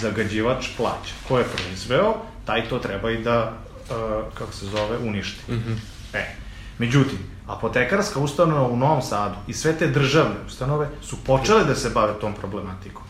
zagađivač 0.00 0.68
plaća. 0.76 1.14
Ko 1.28 1.38
je 1.38 1.44
proizveo, 1.44 2.14
taj 2.44 2.68
to 2.68 2.78
treba 2.78 3.10
i 3.10 3.22
da, 3.22 3.52
uh, 3.90 4.34
kako 4.34 4.52
se 4.52 4.66
zove, 4.66 4.98
uništi. 4.98 5.52
Mm 5.52 5.54
-hmm. 5.54 5.76
E, 6.18 6.36
međutim, 6.78 7.18
apotekarska 7.46 8.20
ustanova 8.20 8.68
u 8.68 8.76
Novom 8.76 9.02
Sadu 9.02 9.34
i 9.48 9.52
sve 9.52 9.78
te 9.78 9.86
državne 9.86 10.36
ustanove 10.46 10.88
su 11.02 11.16
počele 11.24 11.64
da 11.64 11.74
se 11.74 11.90
bave 11.90 12.20
tom 12.20 12.34
problematikom. 12.34 13.02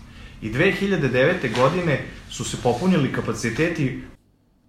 I 0.42 0.52
2009. 0.52 1.54
godine 1.56 2.04
su 2.30 2.44
se 2.44 2.56
popunili 2.62 3.12
kapaciteti 3.12 4.02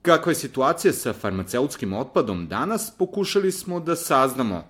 Kakva 0.04 0.32
je 0.32 0.36
situacija 0.36 0.94
sa 0.94 1.14
farmaceutskim 1.14 1.94
otpadom 1.94 2.48
danas, 2.48 2.92
pokušali 2.98 3.52
smo 3.52 3.80
da 3.80 3.96
saznamo. 3.96 4.64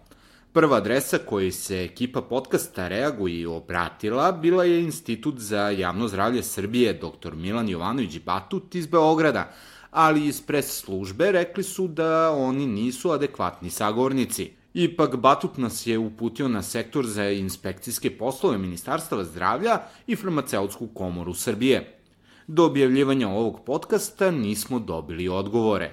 Prva 0.51 0.77
adresa 0.77 1.17
kojoj 1.17 1.51
se 1.51 1.84
ekipa 1.84 2.21
podcasta 2.21 2.88
Reaguj 2.88 3.32
i 3.32 3.45
obratila 3.45 4.32
bila 4.32 4.63
je 4.63 4.84
Institut 4.84 5.39
za 5.39 5.69
javno 5.69 6.08
zdravlje 6.08 6.43
Srbije 6.43 6.93
dr. 6.93 7.34
Milan 7.36 7.69
Jovanović 7.69 8.19
Batut 8.19 8.75
iz 8.75 8.88
Beograda, 8.88 9.53
ali 9.93 10.25
iz 10.27 10.41
pres 10.41 10.82
službe 10.82 11.32
rekli 11.32 11.63
su 11.63 11.88
da 11.88 12.32
oni 12.32 12.67
nisu 12.67 13.12
adekvatni 13.12 13.69
sagovornici. 13.69 14.51
Ipak 14.73 15.15
Batut 15.15 15.58
nas 15.58 15.88
je 15.88 15.97
uputio 15.97 16.47
na 16.47 16.62
sektor 16.62 17.06
za 17.06 17.29
inspekcijske 17.29 18.17
poslove 18.17 18.58
Ministarstva 18.58 19.23
zdravlja 19.23 19.82
i 20.08 20.15
farmaceutsku 20.15 20.88
komoru 20.88 21.34
Srbije. 21.34 21.99
Do 22.47 22.65
objavljivanja 22.65 23.29
ovog 23.29 23.60
podcasta 23.65 24.32
nismo 24.32 24.79
dobili 24.79 25.27
odgovore. 25.27 25.91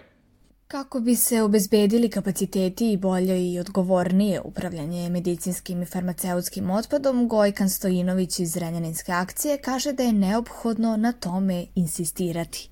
Kako 0.67 1.01
bi 1.01 1.15
se 1.15 1.43
obezbedili 1.43 2.11
kapaciteti 2.11 2.93
i 2.93 2.97
bolje 2.97 3.53
i 3.53 3.59
odgovornije 3.61 4.41
upravljanje 4.41 5.09
medicinskim 5.09 5.83
i 5.83 5.87
farmaceutskim 5.87 6.71
otpadom, 6.71 7.29
Gojkan 7.29 7.71
Stojinović 7.71 8.41
iz 8.41 8.57
Renjaninske 8.57 9.13
akcije 9.13 9.59
kaže 9.59 9.93
da 9.93 10.03
je 10.03 10.13
neophodno 10.13 10.97
na 10.97 11.13
tome 11.13 11.67
insistirati. 11.75 12.71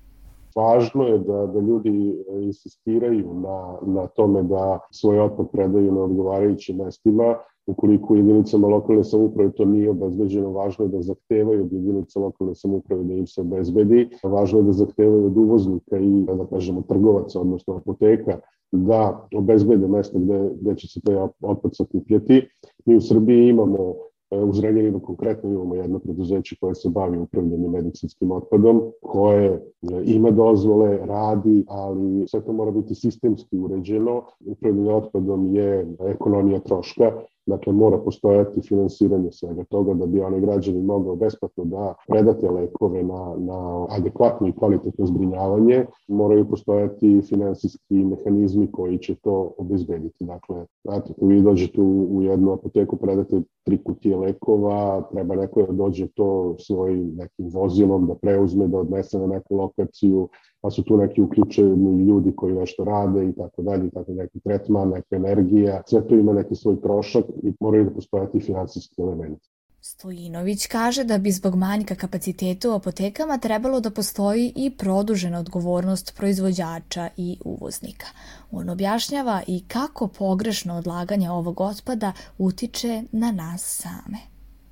Važno 0.55 1.07
je 1.07 1.17
da, 1.19 1.45
da 1.53 1.59
ljudi 1.59 2.23
insistiraju 2.41 3.33
na, 3.33 3.77
na 3.85 4.07
tome 4.07 4.43
da 4.43 4.79
svoj 4.91 5.19
otpad 5.19 5.51
predaju 5.51 5.91
na 5.91 6.03
odgovarajućim 6.03 6.77
mestima, 6.77 7.35
ukoliko 7.67 8.15
jedinicama 8.15 8.67
lokalne 8.67 9.03
samuprave 9.03 9.51
to 9.51 9.65
nije 9.65 9.89
obezbeđeno, 9.89 10.51
važno 10.51 10.85
je 10.85 10.89
da 10.89 11.01
zahtevaju 11.01 11.63
od 11.63 11.73
jedinica 11.73 12.19
lokalne 12.19 12.55
samuprave 12.55 13.03
da 13.03 13.13
im 13.13 13.27
se 13.27 13.41
obezbedi, 13.41 14.09
važno 14.23 14.59
je 14.59 14.63
da 14.63 14.71
zahtevaju 14.71 15.25
od 15.25 15.37
uvoznika 15.37 15.97
i, 15.97 16.25
da 16.25 16.45
kažemo, 16.45 16.81
trgovaca, 16.81 17.41
odnosno 17.41 17.75
apoteka, 17.75 18.39
da 18.71 19.27
obezbede 19.35 19.87
mesta 19.87 20.19
gde, 20.19 20.49
gde 20.61 20.75
će 20.75 20.87
se 20.87 21.01
taj 21.01 21.15
otpad 21.41 21.75
sakupljati. 21.75 22.47
Mi 22.85 22.95
u 22.95 23.01
Srbiji 23.01 23.49
imamo 23.49 23.93
E, 24.08 24.08
u 24.31 24.53
Zrenjaninu 24.53 24.99
konkretno 24.99 25.49
imamo 25.49 25.75
jedno 25.75 25.99
preduzeće 25.99 26.55
koje 26.61 26.75
se 26.75 26.89
bavi 26.89 27.17
upravljanjem 27.17 27.71
medicinskim 27.71 28.31
otpadom, 28.31 28.81
koje 29.01 29.45
e, 29.45 29.59
ima 30.05 30.31
dozvole, 30.31 30.97
radi, 31.05 31.65
ali 31.67 32.27
sve 32.27 32.41
to 32.41 32.53
mora 32.53 32.71
biti 32.71 32.95
sistemski 32.95 33.57
uređeno. 33.57 34.23
Upravljanje 34.45 34.93
otpadom 34.93 35.55
je 35.55 35.87
ekonomija 35.99 36.59
troška 36.59 37.11
Dakle, 37.49 37.73
mora 37.73 37.97
postojati 37.97 38.61
finansiranje 38.61 39.31
svega 39.31 39.63
toga 39.63 39.93
da 39.93 40.05
bi 40.05 40.21
onaj 40.21 40.39
građani 40.39 40.81
mogao 40.81 41.15
besplatno 41.15 41.65
da 41.65 41.93
predate 42.07 42.49
lekove 42.49 43.03
na, 43.03 43.35
na 43.37 43.87
adekvatno 43.89 44.47
i 44.47 44.51
kvalitetno 44.51 45.05
zbrinjavanje. 45.05 45.85
Moraju 46.07 46.49
postojati 46.49 47.21
finansijski 47.21 47.95
mehanizmi 47.95 48.71
koji 48.71 48.97
će 48.97 49.15
to 49.15 49.53
obezbediti. 49.57 50.25
Dakle, 50.25 50.65
znate, 50.83 51.13
vi 51.21 51.41
dođete 51.41 51.81
u, 51.81 52.17
u 52.17 52.23
jednu 52.23 52.53
apoteku, 52.53 52.97
predate 52.97 53.41
tri 53.63 53.83
kutije 53.83 54.17
lekova, 54.17 55.01
treba 55.11 55.35
neko 55.35 55.61
da 55.61 55.71
dođe 55.71 56.07
to 56.07 56.55
svojim 56.59 57.15
nekim 57.15 57.49
vozilom 57.49 58.07
da 58.07 58.15
preuzme, 58.15 58.67
da 58.67 58.77
odnese 58.77 59.19
na 59.19 59.27
neku 59.27 59.55
lokaciju, 59.55 60.29
pa 60.61 60.69
su 60.69 60.83
tu 60.83 60.97
neki 60.97 61.21
uključeni 61.21 62.05
ljudi 62.05 62.35
koji 62.35 62.53
nešto 62.53 62.83
rade 62.83 63.29
i 63.29 63.33
tako 63.33 63.61
dalje, 63.61 63.87
i 63.87 63.89
tako 63.89 64.11
neki 64.11 64.39
tretman, 64.39 64.89
neka 64.89 65.15
energija, 65.15 65.81
sve 65.85 66.07
to 66.07 66.15
ima 66.15 66.33
neki 66.33 66.55
svoj 66.55 66.81
trošak 66.81 67.25
i 67.43 67.53
moraju 67.59 67.83
da 67.83 67.91
postojati 67.91 68.39
finansijski 68.39 69.01
elementi. 69.01 69.49
Stojinović 69.81 70.67
kaže 70.67 71.03
da 71.03 71.17
bi 71.17 71.31
zbog 71.31 71.55
manjka 71.55 71.95
kapaciteta 71.95 72.69
u 72.69 72.73
apotekama 72.73 73.37
trebalo 73.37 73.79
da 73.79 73.91
postoji 73.91 74.53
i 74.55 74.69
produžena 74.77 75.39
odgovornost 75.39 76.17
proizvođača 76.17 77.09
i 77.17 77.37
uvoznika. 77.45 78.07
On 78.51 78.69
objašnjava 78.69 79.41
i 79.47 79.63
kako 79.67 80.07
pogrešno 80.07 80.77
odlaganje 80.77 81.31
ovog 81.31 81.61
otpada 81.61 82.11
utiče 82.37 83.03
na 83.11 83.31
nas 83.31 83.81
same. 83.81 84.28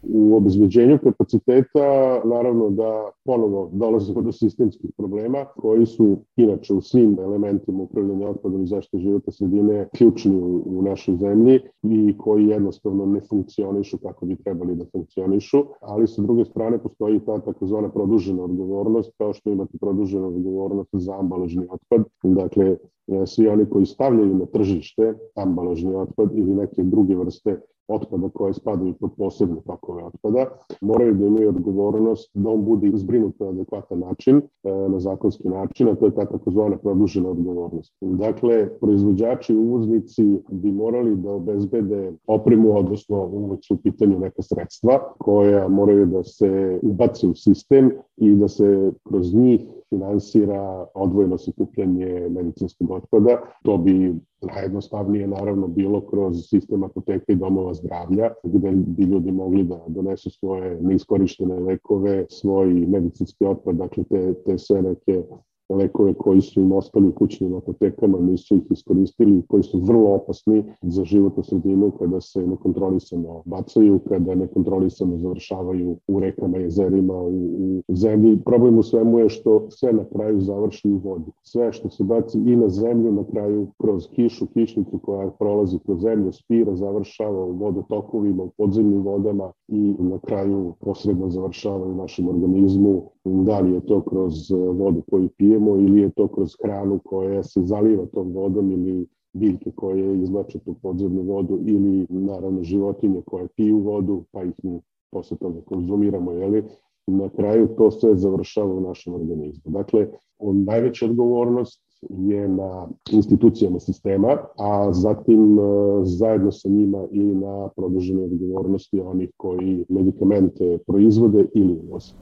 U 0.09 0.35
obezbeđenju 0.35 0.97
kapaciteta 1.03 2.21
naravno 2.25 2.69
da 2.69 3.11
ponovo 3.25 3.69
dolazimo 3.73 4.21
do 4.21 4.31
sistemskih 4.31 4.91
problema 4.97 5.45
koji 5.45 5.85
su 5.85 6.17
inače 6.35 6.73
u 6.73 6.81
svim 6.81 7.17
elementima 7.19 7.83
upravljanja 7.83 8.29
otpadom 8.29 8.63
i 8.63 8.67
zaštite 8.67 8.97
života 8.97 9.31
sredine 9.31 9.87
ključni 9.97 10.35
u, 10.35 10.63
u 10.65 10.81
našoj 10.81 11.15
zemlji 11.15 11.59
i 11.83 12.17
koji 12.17 12.47
jednostavno 12.47 13.05
ne 13.05 13.21
funkcionišu 13.29 13.97
kako 13.97 14.25
bi 14.25 14.35
trebali 14.35 14.75
da 14.75 14.85
funkcionišu, 14.91 15.63
ali 15.81 16.07
sa 16.07 16.21
druge 16.21 16.45
strane 16.45 16.77
postoji 16.77 17.19
ta 17.25 17.39
takozvana 17.39 17.89
produžena 17.89 18.43
odgovornost 18.43 19.13
kao 19.17 19.33
što 19.33 19.49
imate 19.49 19.77
produženu 19.77 20.27
odgovornost 20.27 20.89
za 20.93 21.19
ambalažni 21.19 21.67
otpad. 21.69 22.03
Dakle, 22.23 22.77
svi 23.25 23.47
oni 23.47 23.65
koji 23.65 23.85
stavljaju 23.85 24.35
na 24.35 24.45
tržište 24.45 25.13
ambalažni 25.35 25.95
otpad 25.95 26.29
ili 26.33 26.55
neke 26.55 26.83
druge 26.83 27.15
vrste 27.15 27.61
otpada 27.87 28.29
koje 28.29 28.53
spadaju 28.53 28.93
pod 28.93 29.11
posebne 29.17 29.61
pakove 29.65 30.03
otpada, 30.03 30.45
moraju 30.81 31.13
da 31.13 31.25
imaju 31.25 31.49
odgovornost 31.49 32.31
da 32.33 32.49
on 32.49 32.65
bude 32.65 32.91
zbrinut 32.93 33.39
na 33.39 33.49
adekvatan 33.49 33.99
način, 33.99 34.41
e, 34.63 34.71
na 34.89 34.99
zakonski 34.99 35.49
način, 35.49 35.89
a 35.89 35.95
to 35.95 36.05
je 36.05 36.15
ta 36.15 36.25
takozvana 36.25 36.77
produžena 36.77 37.29
odgovornost. 37.29 37.93
Dakle, 38.01 38.69
proizvođači 38.79 39.53
i 39.53 39.57
uvoznici 39.57 40.23
bi 40.51 40.71
morali 40.71 41.15
da 41.15 41.31
obezbede 41.31 42.13
opremu, 42.27 42.77
odnosno 42.77 43.57
su 43.61 43.73
u 43.73 43.77
pitanju 43.77 44.19
neka 44.19 44.41
sredstva 44.41 45.13
koja 45.17 45.67
moraju 45.67 46.05
da 46.05 46.23
se 46.23 46.79
ubace 46.81 47.27
u 47.27 47.35
sistem 47.35 47.91
i 48.17 48.35
da 48.35 48.47
se 48.47 48.91
kroz 49.03 49.33
njih 49.33 49.61
finansira 49.89 50.85
odvojeno 50.93 51.37
sakupljanje 51.37 52.29
medicinskog 52.29 52.91
otpada. 52.91 53.41
To 53.63 53.77
bi 53.77 54.15
najjednostavnije 54.41 55.27
naravno 55.27 55.67
bilo 55.67 56.01
kroz 56.01 56.49
sistem 56.49 56.83
apoteka 56.83 57.33
i 57.33 57.35
domova 57.35 57.73
zdravlja, 57.73 58.31
gde 58.43 58.71
bi 58.71 59.03
ljudi 59.03 59.31
mogli 59.31 59.63
da 59.63 59.83
donesu 59.87 60.29
svoje 60.29 60.81
neiskorištene 60.81 61.59
lekove, 61.59 62.25
svoj 62.29 62.67
medicinski 62.67 63.45
otpad, 63.45 63.75
dakle 63.75 64.03
te, 64.03 64.33
te 64.45 64.57
sve 64.57 64.81
neke 64.81 65.23
lekove 65.69 66.13
koji 66.13 66.41
su 66.41 66.61
im 66.61 66.71
ostali 66.71 67.07
u 67.07 67.11
kućnim 67.11 67.55
apotekama, 67.55 68.19
nisu 68.19 68.55
ih 68.55 68.61
iskoristili, 68.69 69.43
koji 69.47 69.63
su 69.63 69.79
vrlo 69.79 70.13
opasni 70.13 70.63
za 70.81 71.03
životnu 71.03 71.43
sredinu 71.43 71.91
kada 71.91 72.21
se 72.21 72.47
nekontrolisano 72.47 73.41
bacaju, 73.45 73.99
kada 74.09 74.35
nekontrolisano 74.35 75.17
završavaju 75.17 75.97
u 76.07 76.19
rekama, 76.19 76.57
jezerima, 76.57 77.21
u, 77.21 77.81
u 77.87 77.95
zemlji. 77.95 78.39
Problem 78.45 78.77
u 78.77 78.83
svemu 78.83 79.19
je 79.19 79.29
što 79.29 79.65
sve 79.69 79.93
na 79.93 80.05
kraju 80.05 80.41
završi 80.41 80.91
u 80.91 80.97
vodi. 80.97 81.31
Sve 81.43 81.73
što 81.73 81.89
se 81.89 82.03
baci 82.03 82.39
i 82.39 82.55
na 82.55 82.69
zemlju, 82.69 83.11
na 83.11 83.23
kraju 83.23 83.67
kroz 83.77 84.07
kišu, 84.15 84.45
kišnicu 84.45 84.99
koja 84.99 85.29
prolazi 85.29 85.79
kroz 85.85 86.01
zemlju, 86.01 86.31
spira, 86.31 86.75
završava 86.75 87.45
u 87.45 87.51
vodotokovima, 87.51 88.43
u 88.43 88.49
podzemnim 88.57 89.01
vodama 89.01 89.51
i 89.67 89.95
na 89.99 90.19
kraju 90.19 90.73
posredno 90.79 91.29
završava 91.29 91.85
u 91.85 91.95
našem 91.95 92.27
organizmu. 92.27 93.01
Da 93.23 93.59
li 93.59 93.73
je 93.73 93.85
to 93.85 94.01
kroz 94.01 94.51
vodu 94.51 95.01
koju 95.11 95.29
pije, 95.37 95.56
pijemo 95.57 95.75
ili 95.75 96.01
je 96.01 96.09
to 96.09 96.27
kroz 96.27 96.55
hranu 96.63 96.99
koja 97.05 97.43
se 97.43 97.61
zaliva 97.61 98.05
tom 98.05 98.31
vodom 98.33 98.71
ili 98.71 99.07
biljke 99.33 99.71
koje 99.75 100.21
izlače 100.21 100.59
tu 100.59 100.75
podzemnu 100.81 101.21
vodu 101.21 101.59
ili 101.65 102.05
naravno 102.09 102.63
životinje 102.63 103.21
koje 103.25 103.47
piju 103.55 103.77
vodu 103.77 104.23
pa 104.31 104.43
ih 104.43 104.53
mi 104.63 104.81
posle 105.11 105.37
toga 105.37 105.61
konzumiramo, 105.61 106.31
jeli? 106.31 106.63
na 107.07 107.29
kraju 107.29 107.67
to 107.77 107.91
sve 107.91 108.15
završava 108.15 108.73
u 108.73 108.81
našem 108.81 109.13
organizmu. 109.13 109.71
Dakle, 109.71 110.07
on, 110.39 110.63
najveća 110.63 111.05
odgovornost 111.05 111.81
je 112.09 112.47
na 112.47 112.87
institucijama 113.11 113.79
sistema, 113.79 114.37
a 114.57 114.93
zatim 114.93 115.59
e, 115.59 115.61
zajedno 116.03 116.51
sa 116.51 116.69
njima 116.69 117.07
i 117.11 117.19
na 117.19 117.69
produžene 117.75 118.23
odgovornosti 118.23 118.99
onih 118.99 119.29
koji 119.37 119.85
medikamente 119.89 120.77
proizvode 120.87 121.45
ili 121.53 121.79
uvoze. 121.87 122.13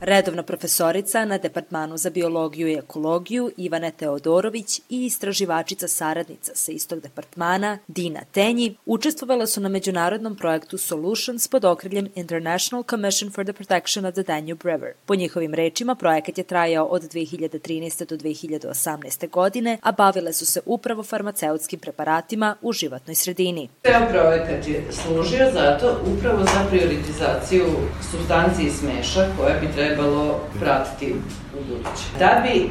Redovna 0.00 0.42
profesorica 0.42 1.24
na 1.24 1.38
Departmanu 1.38 1.96
za 1.96 2.10
biologiju 2.10 2.68
i 2.68 2.74
ekologiju 2.74 3.50
Ivane 3.56 3.90
Teodorović 3.90 4.78
i 4.88 5.04
istraživačica 5.06 5.88
saradnica 5.88 6.52
sa 6.54 6.72
istog 6.72 7.00
departmana 7.00 7.78
Dina 7.88 8.20
Tenji 8.32 8.76
učestvovala 8.86 9.46
su 9.46 9.60
na 9.60 9.68
međunarodnom 9.68 10.36
projektu 10.36 10.78
Solutions 10.78 11.48
pod 11.48 11.64
okriljem 11.64 12.08
International 12.14 12.84
Commission 12.90 13.30
for 13.30 13.44
the 13.44 13.52
Protection 13.52 14.04
of 14.04 14.14
the 14.14 14.22
Danube 14.22 14.72
River. 14.72 14.92
Po 15.06 15.14
njihovim 15.14 15.54
rečima, 15.54 15.94
projekat 15.94 16.38
je 16.38 16.44
trajao 16.44 16.84
od 16.86 17.02
2013. 17.02 18.04
do 18.04 18.16
2018. 18.16 19.30
godine, 19.30 19.78
a 19.82 19.92
bavile 19.92 20.32
su 20.32 20.46
se 20.46 20.60
upravo 20.66 21.02
farmaceutskim 21.02 21.80
preparatima 21.80 22.56
u 22.62 22.72
životnoj 22.72 23.14
sredini. 23.14 23.68
Ceo 23.82 24.08
projekat 24.10 24.68
je 24.68 24.84
služio 24.90 25.50
zato 25.52 26.00
upravo 26.18 26.44
za 26.44 26.66
prioritizaciju 26.70 27.66
substanci 28.10 28.62
i 28.62 28.70
smeša 28.70 29.28
koje 29.38 29.60
bi 29.60 29.68
trebalo 29.90 30.40
pratiti 30.60 31.14
u 31.54 31.58
buduće. 31.68 32.04
Da 32.18 32.42
bi 32.42 32.70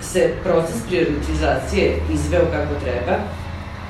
se 0.00 0.34
proces 0.44 0.76
prioritizacije 0.88 1.96
izveo 2.12 2.44
kako 2.52 2.74
treba, 2.84 3.16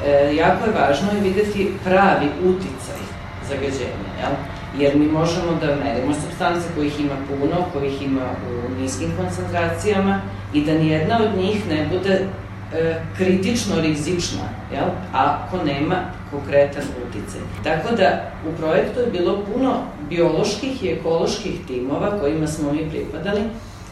e, 0.07 0.35
jako 0.35 0.67
je 0.67 0.73
važno 0.81 1.13
je 1.13 1.21
videti 1.21 1.73
pravi 1.85 2.27
uticaj 2.45 3.01
zagađenja, 3.49 4.11
jel? 4.21 4.33
jer 4.79 4.97
mi 4.97 5.07
možemo 5.07 5.53
da 5.61 5.67
merimo 5.67 6.15
substance 6.15 6.69
kojih 6.75 7.01
ima 7.01 7.17
puno, 7.29 7.57
kojih 7.73 8.03
ima 8.03 8.27
u 8.51 8.81
niskim 8.83 9.11
koncentracijama 9.17 10.21
i 10.55 10.65
da 10.65 10.75
nijedna 10.75 11.19
od 11.23 11.39
njih 11.39 11.69
ne 11.69 11.89
bude 11.93 12.27
e, 12.75 13.03
kritično 13.17 13.81
rizična, 13.81 14.49
jel? 14.73 14.89
ako 15.13 15.65
nema 15.65 15.97
konkretan 16.31 16.83
uticaj. 17.09 17.41
Tako 17.65 17.97
da 17.97 18.33
u 18.49 18.57
projektu 18.57 19.01
je 19.01 19.07
bilo 19.07 19.45
puno 19.53 19.83
bioloških 20.09 20.85
i 20.85 20.89
ekoloških 20.89 21.53
timova 21.67 22.21
kojima 22.21 22.47
smo 22.47 22.73
mi 22.73 22.91
pripadali, 22.91 23.41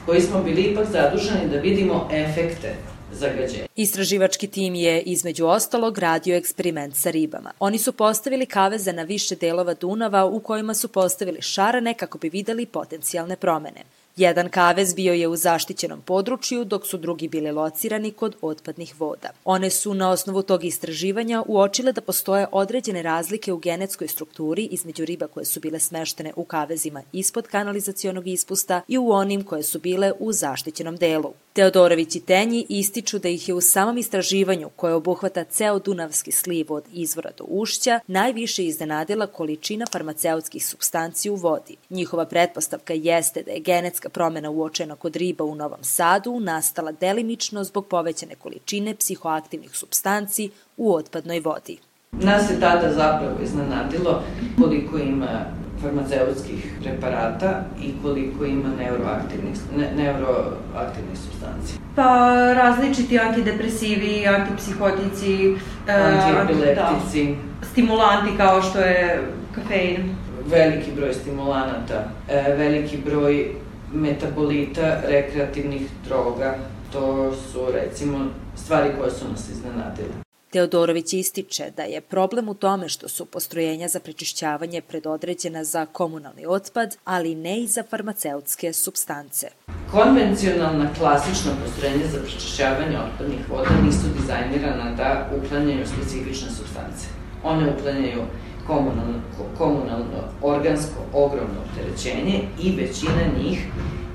koji 0.06 0.20
smo 0.20 0.42
bili 0.42 0.62
ipak 0.62 0.86
zaduženi 0.92 1.48
da 1.50 1.58
vidimo 1.58 2.08
efekte 2.12 2.74
zagađenja. 3.12 3.66
Istraživački 3.76 4.46
tim 4.46 4.74
je, 4.74 5.02
između 5.02 5.46
ostalog, 5.46 5.98
radio 5.98 6.36
eksperiment 6.36 6.96
sa 6.96 7.10
ribama. 7.10 7.52
Oni 7.58 7.78
su 7.78 7.92
postavili 7.92 8.46
kaveze 8.46 8.92
na 8.92 9.02
više 9.02 9.36
delova 9.36 9.74
Dunava 9.74 10.24
u 10.24 10.40
kojima 10.40 10.74
su 10.74 10.88
postavili 10.88 11.42
šarane 11.42 11.94
kako 11.94 12.18
bi 12.18 12.28
videli 12.28 12.66
potencijalne 12.66 13.36
promene. 13.36 13.80
Jedan 14.18 14.48
kavez 14.48 14.94
bio 14.94 15.12
je 15.12 15.28
u 15.28 15.36
zaštićenom 15.36 16.00
području, 16.00 16.64
dok 16.64 16.86
su 16.86 16.98
drugi 16.98 17.28
bili 17.28 17.50
locirani 17.50 18.10
kod 18.10 18.36
otpadnih 18.40 19.00
voda. 19.00 19.30
One 19.44 19.70
su 19.70 19.94
na 19.94 20.10
osnovu 20.10 20.42
tog 20.42 20.64
istraživanja 20.64 21.42
uočile 21.46 21.92
da 21.92 22.00
postoje 22.00 22.46
određene 22.52 23.02
razlike 23.02 23.52
u 23.52 23.58
genetskoj 23.58 24.08
strukturi 24.08 24.68
između 24.70 25.04
riba 25.04 25.26
koje 25.26 25.44
su 25.44 25.60
bile 25.60 25.78
smeštene 25.78 26.32
u 26.36 26.44
kavezima 26.44 27.02
ispod 27.12 27.46
kanalizacionog 27.46 28.26
ispusta 28.26 28.80
i 28.88 28.98
u 28.98 29.10
onim 29.10 29.44
koje 29.44 29.62
su 29.62 29.78
bile 29.78 30.12
u 30.18 30.32
zaštićenom 30.32 30.96
delu. 30.96 31.32
Teodorović 31.52 32.16
i 32.16 32.20
Tenji 32.20 32.66
ističu 32.68 33.18
da 33.18 33.28
ih 33.28 33.48
je 33.48 33.54
u 33.54 33.60
samom 33.60 33.98
istraživanju, 33.98 34.70
koje 34.76 34.94
obuhvata 34.94 35.44
ceo 35.44 35.78
Dunavski 35.78 36.32
sliv 36.32 36.72
od 36.72 36.84
izvora 36.92 37.30
do 37.38 37.44
ušća, 37.48 38.00
najviše 38.06 38.64
iznenadila 38.64 39.26
količina 39.26 39.86
farmaceutskih 39.92 40.66
substanci 40.66 41.30
u 41.30 41.34
vodi. 41.34 41.76
Njihova 41.90 42.24
pretpostavka 42.24 42.94
jeste 42.94 43.42
da 43.42 43.50
je 43.50 43.60
genetska 43.60 44.07
promena 44.08 44.50
uočena 44.50 44.96
kod 44.96 45.16
riba 45.16 45.44
u 45.44 45.54
Novom 45.54 45.82
Sadu 45.82 46.40
nastala 46.40 46.92
delimično 46.92 47.64
zbog 47.64 47.86
povećane 47.86 48.34
količine 48.34 48.94
psihoaktivnih 48.94 49.76
substanci 49.76 50.50
u 50.76 50.94
otpadnoj 50.94 51.40
vodi. 51.40 51.78
Nas 52.12 52.50
je 52.50 52.60
tada 52.60 52.92
zapravo 52.92 53.42
iznenadilo 53.42 54.22
koliko 54.58 54.98
ima 54.98 55.44
farmaceutskih 55.82 56.72
preparata 56.82 57.64
i 57.82 57.92
koliko 58.02 58.44
ima 58.44 58.68
neuroaktivnih, 58.78 59.56
ne, 59.76 59.90
neuroaktivnih 59.96 61.18
substanci? 61.18 61.78
Pa 61.94 62.34
različiti 62.52 63.18
antidepresivi, 63.18 64.26
antipsihotici, 64.26 65.56
e, 65.88 65.92
antiepileptici, 65.92 67.26
da, 67.60 67.66
stimulanti 67.66 68.36
kao 68.36 68.62
što 68.62 68.78
je 68.78 69.22
kafein. 69.54 70.16
Veliki 70.46 70.90
broj 70.96 71.14
stimulanata, 71.14 72.04
e, 72.28 72.54
veliki 72.56 72.96
broj 72.96 73.54
metabolita 73.92 75.00
rekreativnih 75.04 75.82
droga. 76.04 76.58
To 76.92 77.34
su 77.52 77.72
recimo 77.72 78.18
stvari 78.56 78.90
koje 78.98 79.10
su 79.10 79.28
nas 79.28 79.48
iznenadile. 79.48 80.28
Teodorović 80.50 81.12
ističe 81.12 81.70
da 81.76 81.82
je 81.82 82.00
problem 82.00 82.48
u 82.48 82.54
tome 82.54 82.88
što 82.88 83.08
su 83.08 83.26
postrojenja 83.26 83.88
za 83.88 84.00
prečišćavanje 84.00 84.80
predodređena 84.80 85.64
za 85.64 85.86
komunalni 85.86 86.46
otpad, 86.46 86.96
ali 87.04 87.34
ne 87.34 87.60
i 87.60 87.66
za 87.66 87.82
farmaceutske 87.90 88.72
substance. 88.72 89.48
Konvencionalna 89.90 90.88
klasična 90.98 91.52
postrojenja 91.64 92.06
za 92.12 92.18
prečišćavanje 92.18 92.98
otpadnih 92.98 93.50
voda 93.50 93.70
nisu 93.84 94.06
dizajnirana 94.20 94.94
da 94.96 95.30
uklanjaju 95.38 95.86
specifične 95.86 96.50
substance. 96.50 97.06
One 97.44 97.74
uklanjaju 97.78 98.22
komunalno, 98.68 99.18
komunalno 99.58 100.18
organsko 100.42 101.00
ogromno 101.12 101.58
opterećenje 101.66 102.42
i 102.62 102.76
većina 102.76 103.22
njih 103.38 103.58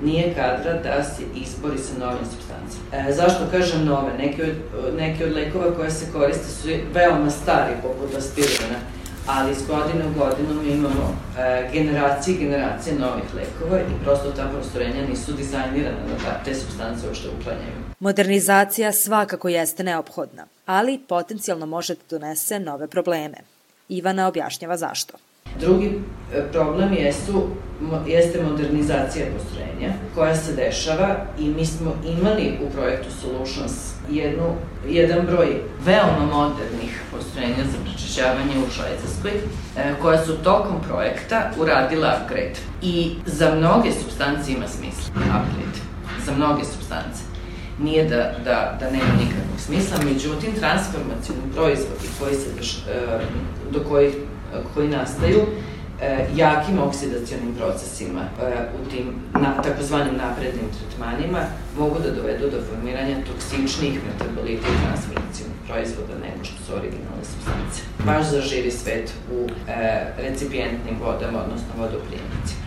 nije 0.04 0.34
kadra 0.34 0.72
da 0.82 1.04
se 1.04 1.22
izbori 1.34 1.78
sa 1.78 1.98
novim 1.98 2.24
substancima. 2.32 2.84
E, 2.92 3.12
zašto 3.12 3.44
kažem 3.50 3.84
nove? 3.84 4.18
Neke 4.18 4.42
od, 4.42 4.94
neke 4.96 5.24
od 5.24 5.32
lekova 5.32 5.74
koje 5.76 5.90
se 5.90 6.12
koriste 6.12 6.48
su 6.48 6.68
veoma 6.94 7.30
stari, 7.30 7.74
poput 7.82 8.14
aspirina, 8.18 8.78
ali 9.26 9.54
s 9.54 9.66
godine 9.66 10.04
u 10.06 10.18
godinu 10.18 10.62
mi 10.62 10.70
imamo 10.70 11.16
e, 11.38 11.70
generacije 11.72 12.36
i 12.36 12.38
generacije 12.38 12.98
novih 12.98 13.24
lekova 13.34 13.80
i 13.80 14.04
prosto 14.04 14.30
ta 14.30 14.48
prostorenja 14.48 15.06
nisu 15.08 15.32
dizajnirana 15.32 15.98
da 16.24 16.40
te 16.44 16.54
substance 16.54 17.06
uopšte 17.06 17.28
uklanjaju. 17.40 17.78
Modernizacija 18.00 18.92
svakako 18.92 19.48
jeste 19.48 19.84
neophodna, 19.84 20.46
ali 20.66 21.00
potencijalno 21.08 21.66
može 21.66 21.94
da 21.94 22.18
donese 22.18 22.58
nove 22.58 22.86
probleme. 22.86 23.53
Ivana 23.88 24.28
objašnjava 24.28 24.76
zašto. 24.76 25.14
Drugi 25.60 26.00
e, 26.34 26.42
problem 26.52 26.92
jesu, 26.92 27.42
jeste 28.06 28.42
modernizacija 28.42 29.26
postrojenja 29.36 29.92
koja 30.14 30.36
se 30.36 30.52
dešava 30.52 31.16
i 31.38 31.48
mi 31.48 31.66
smo 31.66 31.94
imali 32.18 32.52
u 32.66 32.70
projektu 32.70 33.08
Solutions 33.20 33.72
jednu, 34.10 34.54
jedan 34.88 35.26
broj 35.26 35.62
veoma 35.84 36.26
modernih 36.32 37.02
postrojenja 37.10 37.64
za 37.72 37.78
prečišćavanje 37.84 38.54
u 38.66 38.70
Švajcarskoj 38.70 39.32
e, 39.76 39.94
koja 40.02 40.24
su 40.24 40.36
tokom 40.36 40.76
projekta 40.88 41.50
uradila 41.58 42.16
upgrade. 42.22 42.58
I 42.82 43.14
za 43.26 43.54
mnoge 43.54 43.92
substance 43.92 44.52
ima 44.52 44.68
smisla 44.68 45.14
upgrade. 45.16 45.78
Za 46.26 46.32
mnoge 46.32 46.64
substance 46.64 47.34
nije 47.78 48.04
da, 48.04 48.34
da, 48.44 48.76
da 48.80 48.90
nema 48.90 49.12
nikakvog 49.18 49.58
smisla, 49.58 49.96
međutim 50.04 50.52
transformacijni 50.58 51.42
proizvodi 51.54 52.08
koji 52.18 52.34
se, 52.34 52.48
e, 52.90 53.20
do 53.74 53.84
kojih 53.88 54.14
koji 54.74 54.88
nastaju 54.88 55.40
e, 56.02 56.26
jakim 56.36 56.78
oksidacionim 56.78 57.54
procesima 57.54 58.20
e, 58.20 58.68
u 58.80 58.90
tim 58.90 59.06
na, 59.32 59.62
takozvanim 59.62 60.16
naprednim 60.16 60.68
tretmanima 60.76 61.38
mogu 61.78 61.98
da 61.98 62.10
dovedu 62.10 62.50
do 62.50 62.58
formiranja 62.70 63.16
toksičnih 63.28 64.00
metabolita 64.06 64.66
i 64.68 64.80
transformacijnih 64.84 65.56
proizvoda 65.68 66.14
nego 66.24 66.44
što 66.44 66.64
su 66.64 66.72
originalne 66.72 67.24
substance. 67.24 67.76
Baš 68.06 68.24
za 68.30 68.40
živi 68.40 68.70
svet 68.70 69.12
u 69.32 69.48
e, 69.68 70.04
recipijentnim 70.18 70.96
vodama, 71.04 71.38
odnosno 71.44 71.72
vodoprijemnicima. 71.78 72.63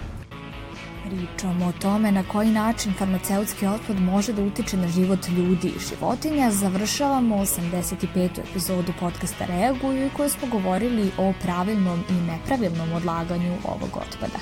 Pričamo 1.07 1.65
o 1.65 1.71
tome 1.71 2.11
na 2.11 2.23
koji 2.23 2.51
način 2.51 2.93
farmaceutski 2.97 3.67
otpad 3.67 3.99
može 3.99 4.33
da 4.33 4.43
utiče 4.43 4.77
na 4.77 4.87
život 4.87 5.19
ljudi 5.29 5.67
i 5.67 5.79
životinja. 5.89 6.51
Završavamo 6.51 7.35
85. 7.35 8.29
epizodu 8.49 8.93
podcasta 8.99 9.45
Reaguju 9.45 10.07
u 10.07 10.09
kojoj 10.17 10.29
smo 10.29 10.47
govorili 10.47 11.11
o 11.17 11.33
pravilnom 11.43 12.03
i 12.09 12.13
nepravilnom 12.13 12.93
odlaganju 12.93 13.53
ovog 13.63 13.89
otpada. 13.89 14.39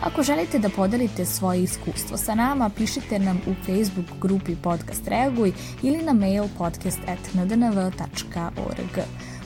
Ako 0.00 0.22
želite 0.22 0.58
da 0.58 0.68
podelite 0.68 1.24
svoje 1.24 1.62
iskustvo 1.62 2.16
sa 2.16 2.34
nama, 2.34 2.70
pišite 2.70 3.18
nam 3.18 3.40
u 3.46 3.54
Facebook 3.66 4.06
grupi 4.20 4.56
Podcast 4.56 5.08
Reaguj 5.08 5.52
ili 5.82 6.02
na 6.02 6.12
mail 6.12 6.44
podcast.ndnv.org. 6.58 8.98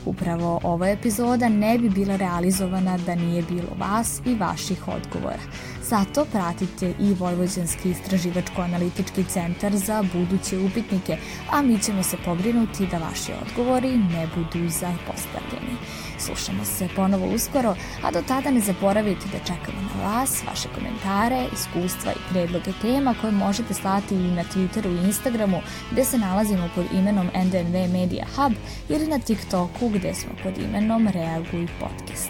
Upravo 0.05 0.59
ova 0.63 0.89
epizoda 0.89 1.49
ne 1.49 1.77
bi 1.77 1.89
bila 1.89 2.15
realizovana 2.15 2.97
da 2.97 3.15
nije 3.15 3.43
bilo 3.43 3.69
vas 3.79 4.21
i 4.25 4.35
vaših 4.35 4.87
odgovora. 4.87 5.39
Zato 5.89 6.25
pratite 6.25 6.93
i 6.99 7.13
Vojvođanski 7.13 7.89
istraživačko-analitički 7.89 9.23
centar 9.29 9.75
za 9.75 10.03
buduće 10.13 10.59
upitnike, 10.59 11.17
a 11.51 11.61
mi 11.61 11.79
ćemo 11.79 12.03
se 12.03 12.17
pobrinuti 12.25 12.87
da 12.87 12.97
vaši 12.97 13.31
odgovori 13.41 13.97
ne 13.97 14.27
budu 14.35 14.69
zapostavljeni. 14.69 15.75
Slušamo 16.17 16.65
se 16.65 16.87
ponovo 16.95 17.25
uskoro, 17.35 17.75
a 18.03 18.11
do 18.11 18.21
tada 18.27 18.51
ne 18.51 18.59
zaboravite 18.59 19.25
da 19.31 19.39
čekamo 19.39 19.81
na 19.81 20.07
vas 20.07 20.43
vaše 20.47 20.69
komentare, 20.75 21.45
iskustva 21.53 22.11
i 22.11 22.33
predloge 22.33 22.71
tema 22.81 23.15
koje 23.21 23.31
možete 23.31 23.73
slati 23.73 24.15
i 24.15 24.31
na 24.31 24.43
Twitteru 24.43 25.01
i 25.01 25.05
Instagramu 25.05 25.61
gde 25.91 26.05
se 26.05 26.17
nalazimo 26.17 26.69
pod 26.75 26.85
imenom 26.93 27.27
NDNV 27.45 27.91
Media 27.93 28.25
Hub 28.35 28.53
ili 28.89 29.07
na 29.07 29.19
TikToku 29.19 29.89
gde 29.89 30.13
smo 30.13 30.31
pod 30.43 30.57
imenom 30.57 31.07
Reaguj 31.07 31.67
Podcast. 31.79 32.29